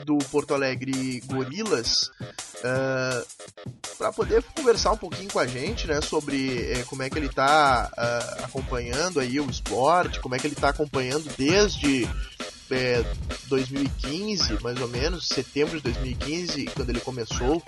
do 0.04 0.18
Porto 0.18 0.52
Alegre 0.52 1.22
Gorilas, 1.26 2.04
uh, 2.04 2.64
ah, 2.64 3.24
para 3.96 4.12
poder 4.12 4.42
conversar 4.56 4.92
um 4.92 4.96
pouquinho 4.96 5.30
com 5.30 5.38
a 5.38 5.46
gente, 5.46 5.86
né, 5.86 6.00
sobre 6.00 6.72
uh, 6.72 6.86
como 6.86 7.02
é 7.04 7.10
que 7.10 7.18
ele 7.18 7.26
está 7.26 7.88
uh, 7.92 7.94
ah, 7.96 8.36
acompanhando 8.44 9.20
aí 9.20 9.38
o 9.38 9.48
esporte, 9.48 10.18
como 10.18 10.34
é 10.34 10.38
que 10.38 10.46
ele 10.48 10.54
está 10.54 10.70
acompanhando 10.70 11.30
desde 11.36 12.08
é, 12.70 13.04
2015, 13.48 14.62
mais 14.62 14.80
ou 14.80 14.88
menos, 14.88 15.28
setembro 15.28 15.76
de 15.76 15.82
2015, 15.82 16.66
quando 16.66 16.90
ele 16.90 17.00
começou. 17.00 17.62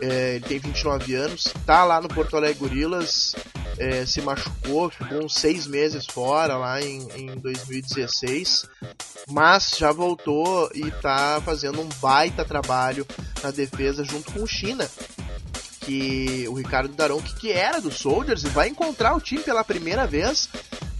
É, 0.00 0.36
ele 0.36 0.44
tem 0.44 0.58
29 0.58 1.14
anos, 1.14 1.52
tá 1.64 1.84
lá 1.84 2.00
no 2.00 2.08
Porto 2.08 2.36
Alegre 2.36 2.58
Gorilas, 2.58 3.34
é, 3.78 4.04
se 4.04 4.20
machucou, 4.20 4.90
ficou 4.90 5.24
uns 5.24 5.34
seis 5.34 5.66
meses 5.66 6.04
fora 6.06 6.56
lá 6.56 6.82
em, 6.82 7.06
em 7.16 7.38
2016, 7.38 8.68
mas 9.28 9.74
já 9.78 9.92
voltou 9.92 10.68
e 10.74 10.90
tá 10.90 11.40
fazendo 11.44 11.80
um 11.80 11.88
baita 12.00 12.44
trabalho 12.44 13.06
na 13.42 13.50
defesa 13.50 14.04
junto 14.04 14.32
com 14.32 14.42
o 14.42 14.46
China. 14.46 14.88
Que 15.80 16.46
o 16.48 16.54
Ricardo 16.54 16.94
Daronco, 16.94 17.34
que 17.36 17.50
era 17.50 17.80
do 17.80 17.90
Soldiers, 17.90 18.42
e 18.42 18.48
vai 18.48 18.68
encontrar 18.68 19.16
o 19.16 19.20
time 19.20 19.42
pela 19.42 19.64
primeira 19.64 20.06
vez, 20.06 20.48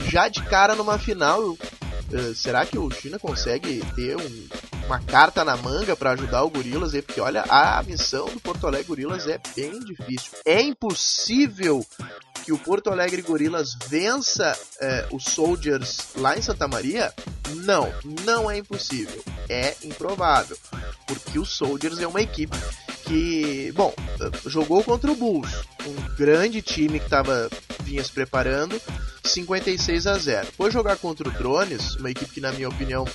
já 0.07 0.29
de 0.29 0.43
cara 0.45 0.75
numa 0.75 0.99
final. 0.99 1.41
Uh, 1.43 2.35
será 2.35 2.65
que 2.65 2.79
o 2.79 2.91
China 2.91 3.19
consegue 3.19 3.85
ter 3.95 4.17
um, 4.17 4.49
uma 4.87 4.99
carta 4.99 5.45
na 5.45 5.59
manga 5.59 5.95
para 5.95 6.13
ajudar 6.13 6.43
o 6.43 6.49
Gorilas 6.49 6.95
aí? 6.95 7.03
Porque 7.03 7.21
olha, 7.21 7.45
a 7.51 7.83
missão 7.83 8.27
do 8.29 8.41
Porto 8.41 8.67
Alegre 8.67 8.87
Gorilas 8.89 9.27
é 9.27 9.39
bem 9.55 9.79
difícil. 9.81 10.33
É 10.47 10.63
impossível 10.63 11.85
que 12.49 12.53
o 12.55 12.59
Porto 12.59 12.89
Alegre 12.89 13.21
Gorilas 13.21 13.77
vença 13.89 14.59
é, 14.81 15.07
os 15.13 15.25
Soldiers 15.25 16.15
lá 16.17 16.35
em 16.35 16.41
Santa 16.41 16.67
Maria? 16.67 17.13
Não, 17.57 17.93
não 18.25 18.51
é 18.51 18.57
impossível. 18.57 19.23
É 19.51 19.77
improvável. 19.85 20.57
Porque 21.07 21.39
o 21.39 21.45
Soldiers 21.45 21.99
é 21.99 22.07
uma 22.07 22.23
equipe 22.23 22.57
que, 23.05 23.71
bom, 23.73 23.95
jogou 24.47 24.83
contra 24.83 25.13
o 25.13 25.15
Bulls, 25.15 25.53
um 25.87 26.17
grande 26.17 26.63
time 26.63 26.99
que 26.99 27.11
tava, 27.11 27.51
vinha 27.83 28.03
se 28.03 28.13
preparando, 28.13 28.81
56 29.25 30.07
a 30.07 30.17
0. 30.17 30.49
Foi 30.57 30.71
jogar 30.71 30.97
contra 30.97 31.29
o 31.29 31.33
Drones, 31.33 31.97
uma 31.97 32.11
equipe 32.11 32.33
que, 32.33 32.41
na 32.41 32.51
minha 32.53 32.71
opinião, 32.71 33.07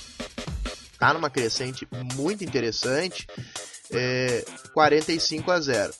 tá 0.96 1.12
numa 1.12 1.28
crescente 1.28 1.88
muito 2.14 2.44
interessante, 2.44 3.26
é, 3.90 4.44
45 4.72 5.50
a 5.50 5.60
0 5.60 5.92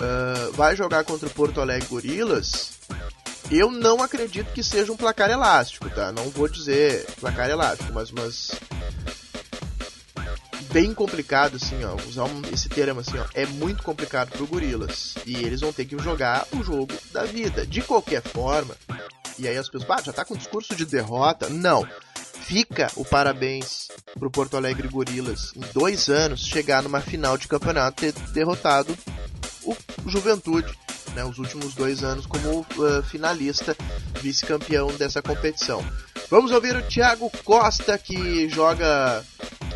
uh, 0.00 0.52
vai 0.52 0.74
jogar 0.74 1.04
contra 1.04 1.28
o 1.28 1.30
Porto 1.30 1.60
Alegre 1.60 1.88
Gorilas, 1.88 2.72
eu 3.50 3.70
não 3.70 4.02
acredito 4.02 4.52
que 4.52 4.62
seja 4.62 4.92
um 4.92 4.96
placar 4.96 5.30
elástico, 5.30 5.90
tá? 5.90 6.12
Não 6.12 6.30
vou 6.30 6.48
dizer 6.48 7.04
placar 7.18 7.50
elástico, 7.50 7.92
mas, 7.92 8.10
mas 8.10 8.52
bem 10.72 10.94
complicado, 10.94 11.56
assim, 11.56 11.84
ó. 11.84 11.96
Usar 12.08 12.24
um, 12.24 12.42
esse 12.52 12.68
termo 12.68 13.00
assim, 13.00 13.18
ó. 13.18 13.24
É 13.34 13.44
muito 13.46 13.82
complicado 13.82 14.30
pro 14.30 14.46
Gorilas. 14.46 15.14
E 15.26 15.36
eles 15.36 15.60
vão 15.60 15.72
ter 15.72 15.84
que 15.84 15.98
jogar 15.98 16.46
o 16.52 16.62
jogo 16.62 16.94
da 17.12 17.24
vida. 17.24 17.66
De 17.66 17.82
qualquer 17.82 18.22
forma, 18.22 18.76
e 19.38 19.48
aí 19.48 19.56
as 19.56 19.68
pessoas, 19.68 19.90
ah, 19.90 20.02
já 20.02 20.12
tá 20.12 20.24
com 20.24 20.36
discurso 20.36 20.74
de 20.76 20.86
derrota. 20.86 21.48
Não. 21.48 21.86
Fica 22.42 22.90
o 22.96 23.04
parabéns 23.04 23.88
pro 24.18 24.30
Porto 24.30 24.56
Alegre 24.56 24.88
Gorilas 24.88 25.52
em 25.54 25.60
dois 25.72 26.08
anos 26.08 26.44
chegar 26.44 26.82
numa 26.82 27.00
final 27.00 27.38
de 27.38 27.46
campeonato 27.46 28.00
ter 28.00 28.12
derrotado 28.32 28.96
o 30.04 30.08
Juventude, 30.08 30.72
né, 31.14 31.24
os 31.24 31.38
últimos 31.38 31.74
dois 31.74 32.02
anos 32.04 32.26
como 32.26 32.60
uh, 32.60 33.02
finalista, 33.04 33.76
vice-campeão 34.20 34.88
dessa 34.88 35.22
competição. 35.22 35.84
Vamos 36.30 36.52
ouvir 36.52 36.76
o 36.76 36.82
Thiago 36.82 37.30
Costa, 37.44 37.98
que 37.98 38.48
joga 38.48 39.24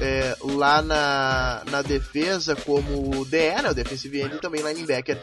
é, 0.01 0.37
lá 0.41 0.83
na, 0.83 1.63
na 1.71 1.83
defesa 1.83 2.55
como 2.55 3.25
DE, 3.25 3.63
né, 3.63 3.71
o 3.71 3.75
defensive 3.75 4.21
end, 4.21 4.37
e 4.37 4.41
também 4.41 4.63
linebacker 4.63 5.21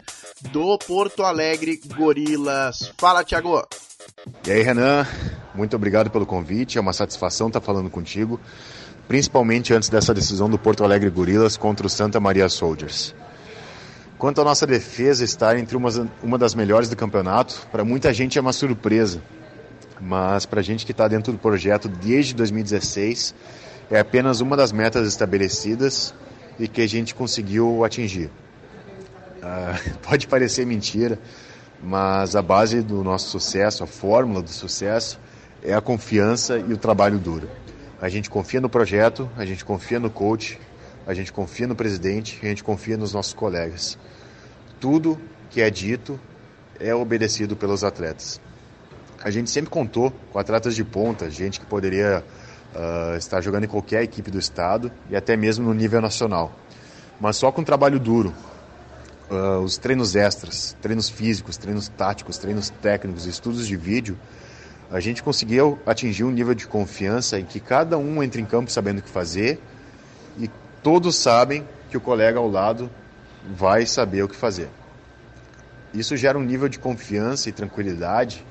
do 0.50 0.76
Porto 0.78 1.22
Alegre 1.22 1.80
Gorilas. 1.96 2.92
Fala, 2.98 3.24
Thiago! 3.24 3.66
E 4.46 4.50
aí, 4.50 4.62
Renan, 4.62 5.06
muito 5.54 5.76
obrigado 5.76 6.10
pelo 6.10 6.26
convite, 6.26 6.78
é 6.78 6.80
uma 6.80 6.92
satisfação 6.92 7.46
estar 7.46 7.60
falando 7.60 7.88
contigo, 7.88 8.40
principalmente 9.08 9.72
antes 9.72 9.88
dessa 9.88 10.12
decisão 10.12 10.50
do 10.50 10.58
Porto 10.58 10.84
Alegre 10.84 11.10
Gorilas 11.10 11.56
contra 11.56 11.86
o 11.86 11.90
Santa 11.90 12.20
Maria 12.20 12.48
Soldiers. 12.48 13.14
Quanto 14.22 14.40
à 14.40 14.44
nossa 14.44 14.64
defesa 14.64 15.24
estar 15.24 15.58
entre 15.58 15.76
uma, 15.76 15.88
uma 16.22 16.38
das 16.38 16.54
melhores 16.54 16.88
do 16.88 16.94
campeonato, 16.94 17.66
para 17.72 17.84
muita 17.84 18.14
gente 18.14 18.38
é 18.38 18.40
uma 18.40 18.52
surpresa. 18.52 19.20
Mas 20.00 20.46
para 20.46 20.60
a 20.60 20.62
gente 20.62 20.86
que 20.86 20.92
está 20.92 21.08
dentro 21.08 21.32
do 21.32 21.38
projeto 21.40 21.88
desde 21.88 22.32
2016, 22.32 23.34
é 23.90 23.98
apenas 23.98 24.40
uma 24.40 24.56
das 24.56 24.70
metas 24.70 25.08
estabelecidas 25.08 26.14
e 26.56 26.68
que 26.68 26.80
a 26.80 26.86
gente 26.86 27.16
conseguiu 27.16 27.84
atingir. 27.84 28.30
Uh, 29.38 29.98
pode 30.08 30.28
parecer 30.28 30.64
mentira, 30.64 31.18
mas 31.82 32.36
a 32.36 32.42
base 32.42 32.80
do 32.80 33.02
nosso 33.02 33.28
sucesso, 33.28 33.82
a 33.82 33.88
fórmula 33.88 34.40
do 34.40 34.50
sucesso, 34.50 35.18
é 35.64 35.74
a 35.74 35.80
confiança 35.80 36.58
e 36.60 36.72
o 36.72 36.76
trabalho 36.76 37.18
duro. 37.18 37.50
A 38.00 38.08
gente 38.08 38.30
confia 38.30 38.60
no 38.60 38.68
projeto, 38.68 39.28
a 39.36 39.44
gente 39.44 39.64
confia 39.64 39.98
no 39.98 40.10
coach, 40.10 40.60
a 41.06 41.14
gente 41.14 41.32
confia 41.32 41.66
no 41.66 41.74
presidente, 41.74 42.38
a 42.42 42.46
gente 42.46 42.62
confia 42.62 42.96
nos 42.96 43.12
nossos 43.12 43.34
colegas 43.34 43.98
tudo 44.82 45.16
que 45.48 45.62
é 45.62 45.70
dito 45.70 46.18
é 46.80 46.92
obedecido 46.92 47.54
pelos 47.54 47.84
atletas. 47.84 48.40
A 49.22 49.30
gente 49.30 49.48
sempre 49.48 49.70
contou 49.70 50.12
com 50.32 50.40
atletas 50.40 50.74
de 50.74 50.82
ponta, 50.82 51.30
gente 51.30 51.60
que 51.60 51.66
poderia 51.66 52.24
uh, 52.74 53.16
estar 53.16 53.40
jogando 53.40 53.62
em 53.62 53.68
qualquer 53.68 54.02
equipe 54.02 54.28
do 54.28 54.40
estado 54.40 54.90
e 55.08 55.14
até 55.14 55.36
mesmo 55.36 55.64
no 55.64 55.72
nível 55.72 56.00
nacional. 56.00 56.52
Mas 57.20 57.36
só 57.36 57.52
com 57.52 57.62
trabalho 57.62 58.00
duro, 58.00 58.34
uh, 59.30 59.60
os 59.60 59.78
treinos 59.78 60.16
extras, 60.16 60.76
treinos 60.82 61.08
físicos, 61.08 61.56
treinos 61.56 61.86
táticos, 61.86 62.36
treinos 62.36 62.70
técnicos, 62.82 63.24
estudos 63.24 63.68
de 63.68 63.76
vídeo, 63.76 64.18
a 64.90 64.98
gente 64.98 65.22
conseguiu 65.22 65.78
atingir 65.86 66.24
um 66.24 66.30
nível 66.32 66.54
de 66.54 66.66
confiança 66.66 67.38
em 67.38 67.44
que 67.44 67.60
cada 67.60 67.96
um 67.96 68.20
entra 68.20 68.40
em 68.40 68.44
campo 68.44 68.68
sabendo 68.68 68.98
o 68.98 69.02
que 69.02 69.08
fazer 69.08 69.60
e 70.36 70.50
todos 70.82 71.16
sabem 71.16 71.66
que 71.90 71.96
o 71.96 72.00
colega 72.00 72.38
ao 72.38 72.48
lado 72.48 72.90
vai 73.54 73.86
saber 73.86 74.22
o 74.22 74.28
que 74.28 74.36
fazer. 74.36 74.68
Isso 75.94 76.16
gera 76.16 76.38
um 76.38 76.42
nível 76.42 76.68
de 76.68 76.78
confiança 76.78 77.48
e 77.48 77.52
tranquilidade 77.52 78.44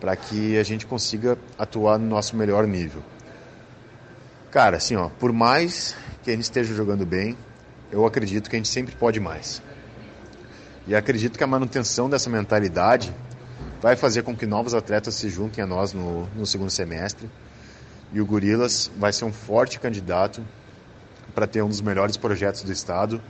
para 0.00 0.16
que 0.16 0.58
a 0.58 0.62
gente 0.62 0.84
consiga 0.84 1.38
atuar 1.56 1.98
no 1.98 2.06
nosso 2.06 2.36
melhor 2.36 2.66
nível. 2.66 3.02
Cara, 4.50 4.76
assim, 4.76 4.96
ó, 4.96 5.08
por 5.08 5.32
mais 5.32 5.96
que 6.22 6.30
a 6.30 6.34
gente 6.34 6.42
esteja 6.42 6.74
jogando 6.74 7.06
bem, 7.06 7.36
eu 7.90 8.04
acredito 8.04 8.50
que 8.50 8.56
a 8.56 8.58
gente 8.58 8.68
sempre 8.68 8.94
pode 8.96 9.20
mais. 9.20 9.62
E 10.86 10.94
acredito 10.94 11.38
que 11.38 11.44
a 11.44 11.46
manutenção 11.46 12.10
dessa 12.10 12.28
mentalidade 12.28 13.14
vai 13.80 13.94
fazer 13.94 14.22
com 14.22 14.36
que 14.36 14.44
novos 14.44 14.74
atletas 14.74 15.14
se 15.14 15.28
juntem 15.28 15.62
a 15.62 15.66
nós 15.66 15.92
no, 15.92 16.26
no 16.34 16.44
segundo 16.44 16.70
semestre. 16.70 17.30
E 18.12 18.20
o 18.20 18.26
Gorilas 18.26 18.90
vai 18.96 19.12
ser 19.12 19.24
um 19.24 19.32
forte 19.32 19.78
candidato 19.78 20.44
para 21.34 21.46
ter 21.46 21.62
um 21.62 21.68
dos 21.68 21.80
melhores 21.80 22.16
projetos 22.16 22.62
do 22.62 22.72
estado 22.72 23.20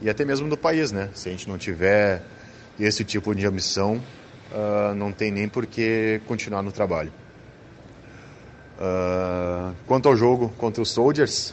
e 0.00 0.08
até 0.08 0.24
mesmo 0.24 0.48
do 0.48 0.56
país, 0.56 0.92
né? 0.92 1.10
Se 1.14 1.28
a 1.28 1.32
gente 1.32 1.48
não 1.48 1.58
tiver 1.58 2.22
esse 2.78 3.04
tipo 3.04 3.34
de 3.34 3.46
ambição, 3.46 4.00
uh, 4.52 4.94
não 4.94 5.12
tem 5.12 5.30
nem 5.30 5.48
por 5.48 5.66
que 5.66 6.20
continuar 6.26 6.62
no 6.62 6.70
trabalho. 6.70 7.12
Uh, 8.78 9.74
quanto 9.86 10.08
ao 10.08 10.16
jogo 10.16 10.50
contra 10.56 10.80
os 10.80 10.90
Soldiers, 10.92 11.52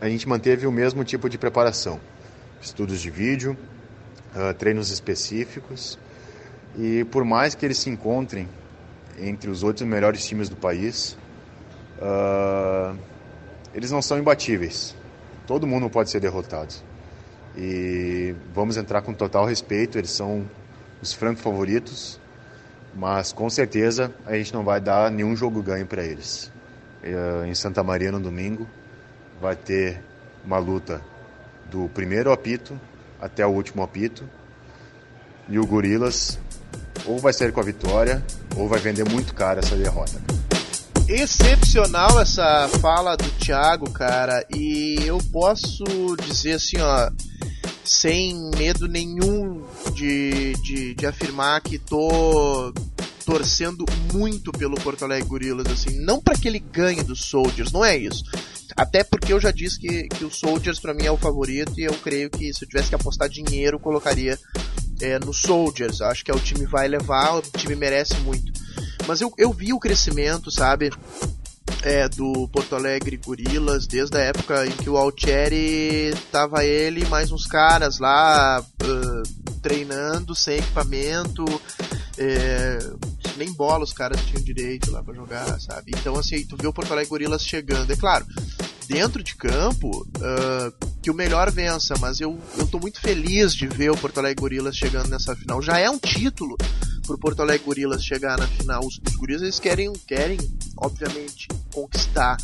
a 0.00 0.08
gente 0.08 0.26
manteve 0.26 0.66
o 0.66 0.72
mesmo 0.72 1.04
tipo 1.04 1.28
de 1.28 1.36
preparação: 1.36 2.00
estudos 2.62 3.00
de 3.00 3.10
vídeo, 3.10 3.56
uh, 4.34 4.54
treinos 4.54 4.90
específicos, 4.90 5.98
e 6.78 7.04
por 7.04 7.24
mais 7.24 7.54
que 7.54 7.66
eles 7.66 7.76
se 7.76 7.90
encontrem 7.90 8.48
entre 9.18 9.50
os 9.50 9.62
oito 9.62 9.84
melhores 9.84 10.24
times 10.24 10.48
do 10.48 10.56
país, 10.56 11.18
eles 13.74 13.90
não 13.90 14.00
são 14.00 14.18
imbatíveis. 14.18 14.96
Todo 15.52 15.66
mundo 15.66 15.90
pode 15.90 16.08
ser 16.08 16.18
derrotado. 16.18 16.72
E 17.54 18.34
vamos 18.54 18.78
entrar 18.78 19.02
com 19.02 19.12
total 19.12 19.44
respeito, 19.44 19.98
eles 19.98 20.10
são 20.10 20.48
os 21.02 21.12
francos 21.12 21.42
favoritos, 21.42 22.18
mas 22.94 23.34
com 23.34 23.50
certeza 23.50 24.10
a 24.24 24.34
gente 24.34 24.54
não 24.54 24.64
vai 24.64 24.80
dar 24.80 25.10
nenhum 25.10 25.36
jogo 25.36 25.62
ganho 25.62 25.84
para 25.84 26.02
eles. 26.02 26.50
Eh, 27.02 27.44
em 27.48 27.54
Santa 27.54 27.82
Maria 27.82 28.10
no 28.10 28.18
domingo 28.18 28.66
vai 29.42 29.54
ter 29.54 30.02
uma 30.42 30.56
luta 30.56 31.02
do 31.70 31.86
primeiro 31.90 32.32
apito 32.32 32.80
até 33.20 33.46
o 33.46 33.50
último 33.50 33.82
apito 33.82 34.26
e 35.50 35.58
o 35.58 35.66
Gorilas 35.66 36.38
ou 37.04 37.18
vai 37.18 37.34
sair 37.34 37.52
com 37.52 37.60
a 37.60 37.62
vitória 37.62 38.24
ou 38.56 38.66
vai 38.66 38.80
vender 38.80 39.06
muito 39.06 39.34
caro 39.34 39.58
essa 39.58 39.76
derrota. 39.76 40.18
Excepcional 41.14 42.18
essa 42.22 42.66
fala 42.80 43.16
do 43.16 43.30
Thiago, 43.32 43.90
cara, 43.90 44.42
e 44.50 44.96
eu 45.04 45.18
posso 45.30 45.84
dizer 46.26 46.52
assim, 46.54 46.78
ó, 46.78 47.10
sem 47.84 48.50
medo 48.56 48.88
nenhum 48.88 49.62
de, 49.92 50.54
de, 50.62 50.94
de 50.94 51.06
afirmar 51.06 51.60
que 51.60 51.78
tô 51.78 52.72
torcendo 53.26 53.84
muito 54.14 54.50
pelo 54.52 54.74
Porto 54.76 55.04
Alegre 55.04 55.28
Gorilas, 55.28 55.66
assim, 55.66 55.98
não 56.00 56.18
para 56.18 56.34
que 56.34 56.48
ele 56.48 56.58
ganhe 56.58 57.02
dos 57.02 57.26
Soldiers, 57.26 57.70
não 57.70 57.84
é 57.84 57.94
isso. 57.94 58.24
Até 58.74 59.04
porque 59.04 59.34
eu 59.34 59.40
já 59.40 59.50
disse 59.50 59.78
que, 59.78 60.08
que 60.08 60.24
o 60.24 60.30
Soldiers 60.30 60.80
para 60.80 60.94
mim 60.94 61.04
é 61.04 61.10
o 61.12 61.18
favorito 61.18 61.78
e 61.78 61.84
eu 61.84 61.92
creio 61.92 62.30
que 62.30 62.54
se 62.54 62.64
eu 62.64 62.68
tivesse 62.70 62.88
que 62.88 62.94
apostar 62.94 63.28
dinheiro, 63.28 63.78
colocaria 63.78 64.38
é, 65.02 65.18
no 65.18 65.34
Soldiers. 65.34 66.00
Acho 66.00 66.24
que 66.24 66.30
é 66.30 66.34
o 66.34 66.40
time 66.40 66.64
vai 66.64 66.88
levar, 66.88 67.36
o 67.36 67.42
time 67.42 67.76
merece 67.76 68.14
muito. 68.20 68.61
Mas 69.06 69.20
eu, 69.20 69.32
eu 69.36 69.52
vi 69.52 69.72
o 69.72 69.80
crescimento, 69.80 70.50
sabe? 70.50 70.90
é, 71.82 72.08
do 72.08 72.48
Porto 72.48 72.76
Alegre 72.76 73.16
Gorilas, 73.16 73.86
desde 73.86 74.16
a 74.16 74.20
época 74.20 74.66
em 74.66 74.70
que 74.70 74.88
o 74.88 74.96
Altieri 74.96 76.14
tava 76.30 76.64
ele 76.64 77.04
mais 77.06 77.32
uns 77.32 77.46
caras 77.46 77.98
lá 77.98 78.60
uh, 78.60 79.58
treinando 79.60 80.34
sem 80.34 80.58
equipamento, 80.58 81.44
é, 82.16 82.78
nem 83.36 83.52
bola 83.52 83.84
os 83.84 83.92
caras 83.92 84.20
tinham 84.26 84.42
direito 84.42 84.90
lá 84.90 85.02
para 85.02 85.14
jogar, 85.14 85.60
sabe? 85.60 85.92
Então 85.96 86.16
assim, 86.16 86.44
tu 86.44 86.56
vê 86.56 86.66
o 86.66 86.72
Porto 86.72 86.92
Alegre 86.92 87.10
Gorilas 87.10 87.44
chegando, 87.44 87.92
é 87.92 87.96
claro, 87.96 88.24
dentro 88.86 89.22
de 89.22 89.34
campo 89.34 90.06
uh, 90.18 90.88
que 91.02 91.10
o 91.10 91.14
melhor 91.14 91.50
vença, 91.50 91.94
mas 91.98 92.20
eu, 92.20 92.38
eu 92.56 92.66
tô 92.66 92.78
muito 92.78 93.00
feliz 93.00 93.54
de 93.54 93.66
ver 93.66 93.90
o 93.90 93.96
Porto 93.96 94.18
Alegre 94.18 94.40
Gorilas 94.40 94.76
chegando 94.76 95.08
nessa 95.08 95.34
final. 95.34 95.60
Já 95.60 95.78
é 95.78 95.90
um 95.90 95.98
título 95.98 96.56
pro 97.12 97.18
Porto 97.18 97.42
Alegre 97.42 97.64
Gorilas 97.64 98.04
chegar 98.04 98.38
na 98.38 98.46
final. 98.46 98.80
Os, 98.84 98.98
os 99.06 99.16
Gorilas 99.16 99.42
eles 99.42 99.58
querem, 99.58 99.92
querem, 100.06 100.38
obviamente, 100.76 101.48
conquistar. 101.72 102.36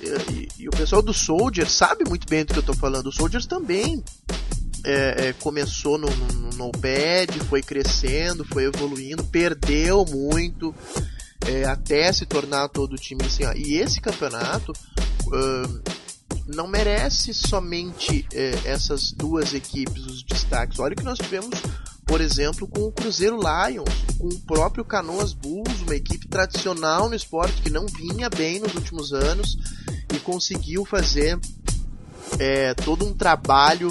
E, 0.00 0.32
e, 0.32 0.48
e, 0.64 0.68
o 0.68 0.70
pessoal 0.70 1.00
do 1.00 1.14
Soldier 1.14 1.68
sabe 1.68 2.04
muito 2.06 2.26
bem 2.28 2.44
do 2.44 2.52
que 2.52 2.58
eu 2.58 2.62
tô 2.62 2.74
falando. 2.74 3.06
O 3.06 3.12
Soldiers 3.12 3.46
também 3.46 4.02
é, 4.84 5.28
é, 5.28 5.32
começou 5.34 5.96
no, 5.96 6.08
no, 6.08 6.50
no 6.50 6.72
pad, 6.72 7.38
foi 7.48 7.62
crescendo, 7.62 8.44
foi 8.44 8.64
evoluindo, 8.64 9.24
perdeu 9.24 10.04
muito. 10.04 10.74
É, 11.46 11.64
até 11.64 12.12
se 12.12 12.24
tornar 12.24 12.68
todo 12.68 12.92
o 12.92 12.98
time 12.98 13.24
assim. 13.24 13.44
Ó. 13.44 13.52
E 13.52 13.74
esse 13.74 14.00
campeonato 14.00 14.72
uh, 15.26 15.82
não 16.46 16.68
merece 16.68 17.34
somente 17.34 18.24
é, 18.32 18.52
essas 18.64 19.10
duas 19.10 19.52
equipes, 19.52 20.04
os 20.04 20.22
destaques. 20.22 20.78
Olha 20.78 20.94
que 20.94 21.02
nós 21.02 21.18
tivemos 21.18 21.60
por 22.12 22.20
exemplo, 22.20 22.68
com 22.68 22.82
o 22.82 22.92
Cruzeiro 22.92 23.38
Lions, 23.38 23.88
com 24.18 24.28
o 24.28 24.40
próprio 24.40 24.84
Canoas 24.84 25.32
Bulls, 25.32 25.80
uma 25.80 25.96
equipe 25.96 26.28
tradicional 26.28 27.08
no 27.08 27.14
esporte 27.14 27.62
que 27.62 27.70
não 27.70 27.86
vinha 27.86 28.28
bem 28.28 28.60
nos 28.60 28.74
últimos 28.74 29.14
anos 29.14 29.56
e 30.14 30.18
conseguiu 30.18 30.84
fazer 30.84 31.40
é, 32.38 32.74
todo 32.74 33.06
um 33.06 33.14
trabalho 33.14 33.90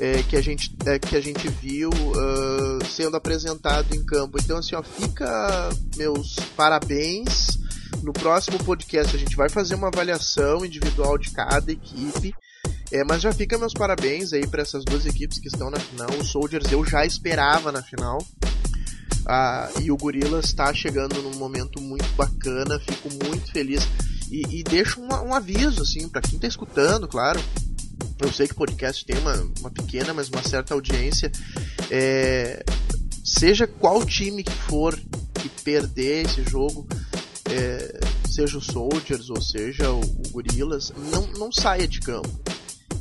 é, 0.00 0.20
que, 0.24 0.36
a 0.36 0.42
gente, 0.42 0.74
é, 0.84 0.98
que 0.98 1.14
a 1.14 1.20
gente 1.20 1.48
viu 1.48 1.90
uh, 1.90 2.84
sendo 2.86 3.16
apresentado 3.16 3.94
em 3.94 4.04
campo. 4.04 4.36
Então, 4.42 4.58
assim, 4.58 4.74
ó, 4.74 4.82
fica 4.82 5.68
meus 5.96 6.34
parabéns. 6.56 7.56
No 8.02 8.12
próximo 8.12 8.58
podcast 8.64 9.14
a 9.14 9.18
gente 9.18 9.36
vai 9.36 9.48
fazer 9.48 9.76
uma 9.76 9.86
avaliação 9.86 10.64
individual 10.64 11.16
de 11.16 11.30
cada 11.30 11.70
equipe 11.70 12.34
é, 12.92 13.04
mas 13.04 13.22
já 13.22 13.32
fica 13.32 13.56
meus 13.56 13.72
parabéns 13.72 14.32
aí 14.32 14.46
para 14.46 14.62
essas 14.62 14.84
duas 14.84 15.06
equipes 15.06 15.38
que 15.38 15.46
estão 15.46 15.70
na 15.70 15.78
final. 15.78 16.10
O 16.18 16.24
Soldiers 16.24 16.70
eu 16.72 16.84
já 16.84 17.06
esperava 17.06 17.70
na 17.70 17.82
final. 17.82 18.18
Ah, 19.26 19.70
e 19.80 19.92
o 19.92 19.96
Gorilas 19.96 20.46
está 20.46 20.74
chegando 20.74 21.22
num 21.22 21.36
momento 21.36 21.80
muito 21.80 22.08
bacana, 22.16 22.80
fico 22.80 23.08
muito 23.24 23.52
feliz. 23.52 23.86
E, 24.28 24.58
e 24.58 24.62
deixo 24.64 25.00
um, 25.00 25.06
um 25.06 25.34
aviso, 25.34 25.82
assim, 25.82 26.08
para 26.08 26.20
quem 26.20 26.34
está 26.34 26.48
escutando, 26.48 27.06
claro. 27.06 27.40
Eu 28.18 28.32
sei 28.32 28.48
que 28.48 28.54
podcast 28.54 29.04
tem 29.04 29.16
uma, 29.18 29.34
uma 29.60 29.70
pequena, 29.70 30.12
mas 30.12 30.28
uma 30.28 30.42
certa 30.42 30.74
audiência. 30.74 31.30
É, 31.90 32.64
seja 33.24 33.68
qual 33.68 34.04
time 34.04 34.42
que 34.42 34.52
for 34.52 34.98
que 35.34 35.48
perder 35.62 36.26
esse 36.26 36.42
jogo, 36.42 36.88
é, 37.48 38.00
seja 38.28 38.58
o 38.58 38.60
Soldiers 38.60 39.30
ou 39.30 39.40
seja 39.40 39.92
o, 39.92 40.00
o 40.00 40.30
Gorilas, 40.32 40.92
não, 41.12 41.26
não 41.38 41.52
saia 41.52 41.86
de 41.86 42.00
campo 42.00 42.49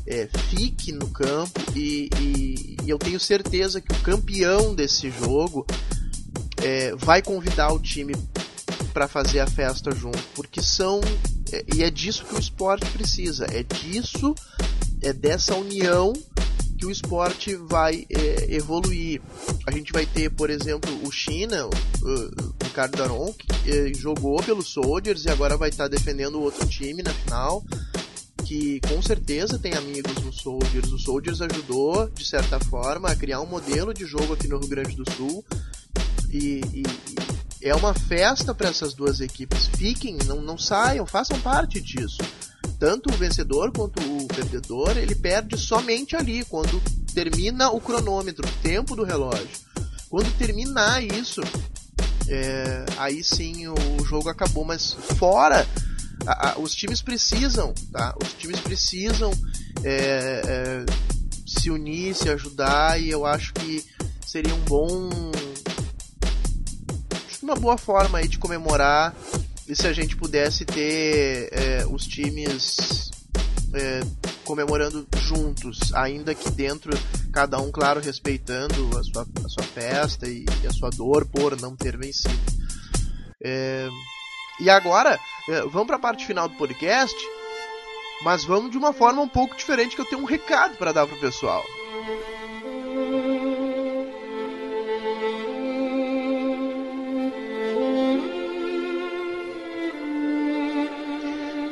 é, 0.06 0.28
fique 0.50 0.92
no 0.92 1.10
campo 1.10 1.60
e, 1.76 2.10
e, 2.20 2.78
e, 2.84 2.90
eu 2.90 2.98
tenho 2.98 3.20
certeza 3.20 3.82
que 3.82 3.92
o 3.92 4.02
campeão 4.02 4.74
desse 4.74 5.10
jogo 5.10 5.66
é, 6.64 6.96
vai 6.96 7.22
convidar 7.22 7.72
o 7.72 7.80
time 7.80 8.14
para 8.94 9.08
fazer 9.08 9.40
a 9.40 9.48
festa 9.48 9.92
junto, 9.92 10.20
porque 10.34 10.62
são 10.62 11.00
é, 11.52 11.66
e 11.76 11.84
é 11.84 11.90
disso 11.90 12.26
que 12.26 12.36
o 12.36 12.40
esporte 12.40 12.86
precisa, 12.92 13.46
é 13.52 13.64
disso, 13.64 14.36
é 15.02 15.14
dessa 15.14 15.56
união 15.56 16.14
que 16.78 16.86
o 16.86 16.92
esporte 16.92 17.56
vai 17.56 18.06
é, 18.10 18.56
evoluir. 18.56 19.22
A 19.68 19.72
gente 19.72 19.92
vai 19.92 20.06
ter, 20.06 20.30
por 20.30 20.50
exemplo, 20.50 20.90
o 21.06 21.12
China, 21.12 21.68
o, 21.68 22.64
Ricardo 22.64 22.98
Daron, 22.98 23.34
que 23.34 23.70
é, 23.70 23.94
jogou 23.94 24.42
pelo 24.42 24.62
Soldiers 24.62 25.26
e 25.26 25.30
agora 25.30 25.58
vai 25.58 25.70
estar 25.70 25.90
defendendo 25.90 26.36
o 26.36 26.42
outro 26.42 26.66
time 26.68 27.04
na 27.04 27.12
final 27.12 27.64
que 28.50 28.80
com 28.80 29.00
certeza 29.00 29.60
tem 29.60 29.76
amigos 29.76 30.16
no 30.24 30.34
Soldiers. 30.34 30.92
O 30.92 30.98
Soldiers 30.98 31.40
ajudou, 31.40 32.10
de 32.10 32.26
certa 32.26 32.60
forma, 32.60 33.08
a 33.08 33.16
criar 33.16 33.42
um 33.42 33.46
modelo 33.46 33.94
de 33.94 34.08
jogo 34.08 34.34
aqui 34.34 34.48
no 34.48 34.58
Rio 34.58 34.68
Grande 34.68 34.96
do 34.96 35.08
Sul. 35.12 35.46
E, 36.32 36.60
e, 36.74 36.84
e 37.62 37.70
é 37.70 37.76
uma 37.76 37.94
festa 37.94 38.56
para 38.56 38.70
essas 38.70 38.96
duas 38.96 39.22
equipes. 39.22 39.68
Fiquem, 39.78 40.18
não, 40.26 40.42
não 40.42 40.58
saiam, 40.58 41.06
façam 41.06 41.40
parte 41.42 41.80
disso. 41.80 42.18
Tanto 42.80 43.14
o 43.14 43.18
vencedor 43.18 43.72
quanto 43.72 44.02
o 44.02 44.28
perdedor, 44.28 44.98
ele 44.98 45.14
perde 45.14 45.56
somente 45.56 46.16
ali, 46.16 46.44
quando 46.46 46.82
termina 47.14 47.70
o 47.70 47.80
cronômetro, 47.80 48.48
o 48.48 48.62
tempo 48.64 48.96
do 48.96 49.04
relógio. 49.04 49.48
Quando 50.10 50.36
terminar 50.40 51.04
isso, 51.04 51.42
é, 52.28 52.84
aí 52.98 53.24
sim 53.24 53.68
o 53.68 54.04
jogo 54.06 54.28
acabou. 54.28 54.66
Mas 54.66 54.94
fora 55.20 55.68
a, 56.26 56.50
a, 56.50 56.60
os 56.60 56.74
times 56.76 57.02
precisam, 57.02 57.74
tá? 57.92 58.16
Os 58.22 58.34
times 58.34 58.60
precisam 58.60 59.32
é, 59.84 60.42
é, 60.46 60.86
se 61.46 61.70
unir, 61.70 62.16
se 62.16 62.30
ajudar 62.30 63.02
e 63.02 63.10
eu 63.10 63.26
acho 63.26 63.54
que 63.54 63.86
seria 64.26 64.54
um 64.54 64.62
bom, 64.62 65.10
uma 67.42 67.56
boa 67.56 67.78
forma 67.78 68.20
aí 68.20 68.28
de 68.28 68.38
comemorar 68.38 69.16
e 69.68 69.76
se 69.76 69.88
a 69.88 69.94
gente 69.94 70.16
pudesse 70.16 70.66
ter 70.66 71.50
é, 71.52 71.86
os 71.86 72.06
times 72.06 73.12
é, 73.74 74.00
comemorando 74.44 75.08
juntos, 75.18 75.94
ainda 75.94 76.34
que 76.34 76.50
dentro, 76.50 76.92
cada 77.32 77.60
um, 77.60 77.72
claro, 77.72 78.00
respeitando 78.00 78.98
a 78.98 79.04
sua, 79.04 79.28
a 79.46 79.50
sua 79.50 79.64
festa 79.64 80.28
e, 80.28 80.44
e 80.64 80.68
a 80.68 80.72
sua 80.72 80.90
dor 80.90 81.26
por 81.28 81.60
não 81.62 81.76
ter 81.76 81.96
vencido. 81.96 82.34
É... 83.44 83.88
E 84.60 84.70
agora, 84.70 85.20
vamos 85.70 85.88
para 85.88 85.96
a 85.96 86.00
parte 86.00 86.26
final 86.26 86.48
do 86.48 86.56
podcast, 86.56 87.18
mas 88.24 88.44
vamos 88.44 88.72
de 88.72 88.78
uma 88.78 88.94
forma 88.94 89.22
um 89.22 89.28
pouco 89.28 89.56
diferente, 89.56 89.96
que 89.96 90.02
eu 90.02 90.06
tenho 90.06 90.22
um 90.22 90.26
recado 90.26 90.78
para 90.78 90.92
dar 90.92 91.08
pro 91.08 91.20
pessoal. 91.20 91.66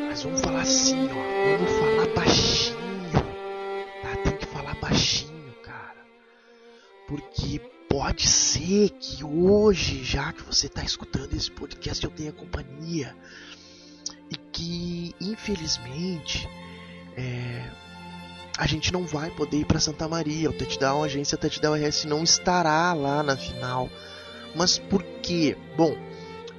Mas 0.09 0.23
vamos 0.23 0.41
falar 0.41 0.61
assim, 0.61 1.09
ó. 1.11 1.57
Vamos 1.57 1.71
falar 1.79 2.07
baixinho. 2.15 3.11
Tá? 4.01 4.15
Tem 4.23 4.37
que 4.37 4.45
falar 4.47 4.75
baixinho, 4.79 5.53
cara. 5.61 6.05
Porque 7.07 7.61
pode 7.87 8.27
ser 8.27 8.89
que 8.91 9.23
hoje, 9.23 10.03
já 10.03 10.33
que 10.33 10.41
você 10.41 10.65
está 10.67 10.83
escutando 10.83 11.33
esse 11.35 11.51
podcast, 11.51 12.03
eu 12.03 12.09
tenha 12.09 12.31
companhia. 12.31 13.15
E 14.29 14.35
que, 14.35 15.15
infelizmente, 15.21 16.47
é, 17.15 17.69
a 18.57 18.65
gente 18.65 18.91
não 18.91 19.05
vai 19.05 19.29
poder 19.29 19.59
ir 19.59 19.65
para 19.65 19.79
Santa 19.79 20.07
Maria. 20.07 20.49
O 20.49 20.53
Touchdown, 20.53 21.03
a 21.03 21.05
agência 21.05 21.37
Touchdown 21.37 21.75
RS 21.75 22.05
não 22.05 22.23
estará 22.23 22.91
lá 22.93 23.21
na 23.21 23.37
final. 23.37 23.89
Mas 24.55 24.79
por 24.79 25.03
quê? 25.21 25.55
Bom, 25.75 25.95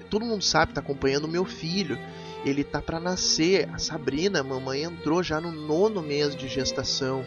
todo 0.09 0.24
mundo 0.24 0.42
sabe, 0.42 0.70
está 0.70 0.81
acompanhando 0.81 1.24
o 1.24 1.28
meu 1.28 1.44
filho. 1.44 1.98
Ele 2.44 2.62
tá 2.62 2.81
para 2.81 3.00
nascer. 3.00 3.68
A 3.72 3.78
Sabrina, 3.78 4.40
a 4.40 4.44
mamãe 4.44 4.85
entrou 4.85 5.22
já 5.22 5.40
no 5.40 5.50
nono 5.50 6.00
mês 6.00 6.37
de 6.37 6.46
gestação. 6.46 7.26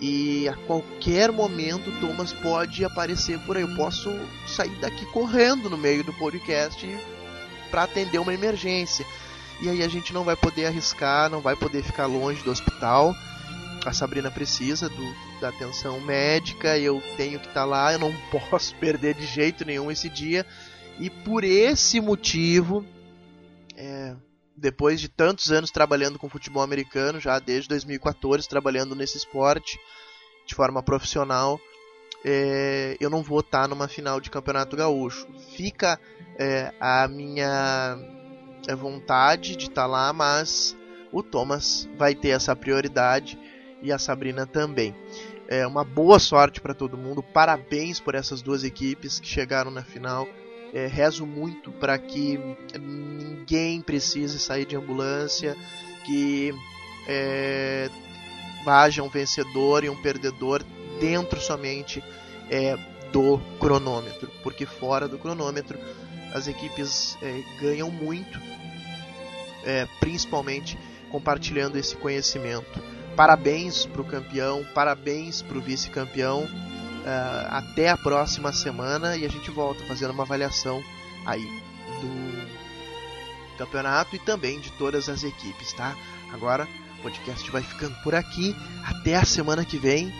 E 0.00 0.48
a 0.48 0.56
qualquer 0.66 1.30
momento 1.30 1.90
o 1.90 2.00
Thomas 2.00 2.32
pode 2.32 2.84
aparecer 2.84 3.38
por 3.46 3.56
aí. 3.56 3.62
Eu 3.62 3.76
posso 3.76 4.10
sair 4.48 4.74
daqui 4.80 5.06
correndo 5.06 5.70
no 5.70 5.78
meio 5.78 6.02
do 6.02 6.12
podcast 6.14 6.84
para 7.70 7.84
atender 7.84 8.18
uma 8.18 8.34
emergência. 8.34 9.06
E 9.62 9.68
aí 9.68 9.80
a 9.84 9.88
gente 9.88 10.12
não 10.12 10.24
vai 10.24 10.34
poder 10.34 10.66
arriscar, 10.66 11.30
não 11.30 11.40
vai 11.40 11.54
poder 11.54 11.84
ficar 11.84 12.06
longe 12.06 12.42
do 12.42 12.50
hospital. 12.50 13.14
A 13.86 13.92
Sabrina 13.92 14.28
precisa 14.28 14.88
do, 14.88 15.40
da 15.40 15.50
atenção 15.50 16.00
médica, 16.00 16.76
eu 16.76 17.00
tenho 17.16 17.38
que 17.38 17.46
estar 17.46 17.60
tá 17.60 17.64
lá, 17.64 17.92
eu 17.92 17.98
não 18.00 18.12
posso 18.50 18.74
perder 18.82 19.14
de 19.14 19.24
jeito 19.24 19.64
nenhum 19.64 19.88
esse 19.88 20.08
dia. 20.08 20.44
E 20.98 21.08
por 21.08 21.44
esse 21.44 22.00
motivo, 22.00 22.84
é, 23.76 24.16
depois 24.56 25.00
de 25.00 25.08
tantos 25.08 25.52
anos 25.52 25.70
trabalhando 25.70 26.18
com 26.18 26.28
futebol 26.28 26.64
americano, 26.64 27.20
já 27.20 27.38
desde 27.38 27.68
2014 27.68 28.48
trabalhando 28.48 28.96
nesse 28.96 29.16
esporte 29.16 29.78
de 30.44 30.56
forma 30.56 30.82
profissional, 30.82 31.60
é, 32.24 32.96
eu 32.98 33.08
não 33.08 33.22
vou 33.22 33.38
estar 33.38 33.68
numa 33.68 33.86
final 33.86 34.20
de 34.20 34.28
campeonato 34.28 34.76
gaúcho. 34.76 35.24
Fica 35.54 36.00
é, 36.36 36.74
a 36.80 37.06
minha 37.06 38.21
é, 38.68 38.74
vontade 38.74 39.56
de 39.56 39.66
estar 39.66 39.86
lá, 39.86 40.12
mas 40.12 40.76
o 41.12 41.22
Thomas 41.22 41.88
vai 41.96 42.14
ter 42.14 42.30
essa 42.30 42.56
prioridade 42.56 43.38
e 43.82 43.92
a 43.92 43.98
Sabrina 43.98 44.46
também. 44.46 44.94
É 45.48 45.66
uma 45.66 45.84
boa 45.84 46.18
sorte 46.18 46.60
para 46.60 46.72
todo 46.72 46.96
mundo. 46.96 47.22
Parabéns 47.22 48.00
por 48.00 48.14
essas 48.14 48.40
duas 48.40 48.64
equipes 48.64 49.20
que 49.20 49.28
chegaram 49.28 49.70
na 49.70 49.82
final. 49.82 50.26
É, 50.72 50.86
rezo 50.86 51.26
muito 51.26 51.70
para 51.72 51.98
que 51.98 52.40
ninguém 52.80 53.82
precise 53.82 54.38
sair 54.38 54.64
de 54.64 54.74
ambulância, 54.74 55.54
que 56.06 56.54
é, 57.06 57.90
haja 58.66 59.02
um 59.02 59.08
vencedor 59.08 59.84
e 59.84 59.90
um 59.90 60.00
perdedor 60.00 60.64
dentro 60.98 61.40
somente 61.40 62.02
é, 62.48 62.78
do 63.12 63.38
cronômetro, 63.60 64.30
porque 64.42 64.64
fora 64.64 65.06
do 65.06 65.18
cronômetro 65.18 65.78
as 66.32 66.46
equipes 66.46 67.16
é, 67.22 67.42
ganham 67.60 67.90
muito, 67.90 68.40
é, 69.64 69.86
principalmente 70.00 70.78
compartilhando 71.10 71.76
esse 71.76 71.94
conhecimento. 71.96 72.82
Parabéns 73.14 73.84
para 73.84 74.00
o 74.00 74.04
campeão, 74.04 74.64
parabéns 74.74 75.42
para 75.42 75.58
o 75.58 75.60
vice-campeão. 75.60 76.44
Uh, 76.44 77.48
até 77.50 77.88
a 77.88 77.96
próxima 77.96 78.52
semana 78.52 79.16
e 79.16 79.26
a 79.26 79.28
gente 79.28 79.50
volta 79.50 79.82
fazendo 79.86 80.12
uma 80.12 80.22
avaliação 80.22 80.80
aí 81.26 81.44
do 82.00 83.58
campeonato 83.58 84.14
e 84.14 84.20
também 84.20 84.60
de 84.60 84.70
todas 84.72 85.08
as 85.08 85.24
equipes, 85.24 85.72
tá? 85.72 85.96
Agora 86.32 86.68
o 86.98 87.02
podcast 87.02 87.50
vai 87.50 87.62
ficando 87.62 87.96
por 88.02 88.14
aqui. 88.14 88.54
Até 88.84 89.16
a 89.16 89.24
semana 89.24 89.64
que 89.64 89.78
vem. 89.78 90.12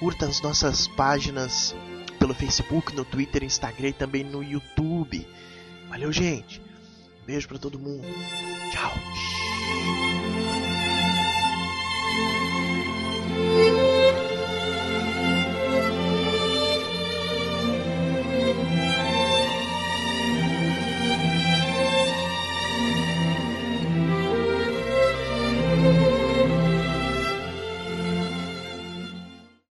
Curta 0.00 0.26
as 0.26 0.42
nossas 0.42 0.88
páginas 0.88 1.74
pelo 2.18 2.34
Facebook, 2.34 2.94
no 2.94 3.04
Twitter, 3.04 3.44
Instagram 3.44 3.90
e 3.90 3.92
também 3.92 4.24
no 4.24 4.42
YouTube. 4.42 5.26
Valeu, 5.94 6.10
gente. 6.10 6.60
beijo 7.24 7.46
para 7.46 7.56
todo 7.56 7.78
mundo. 7.78 8.02
Tchau. 8.72 8.90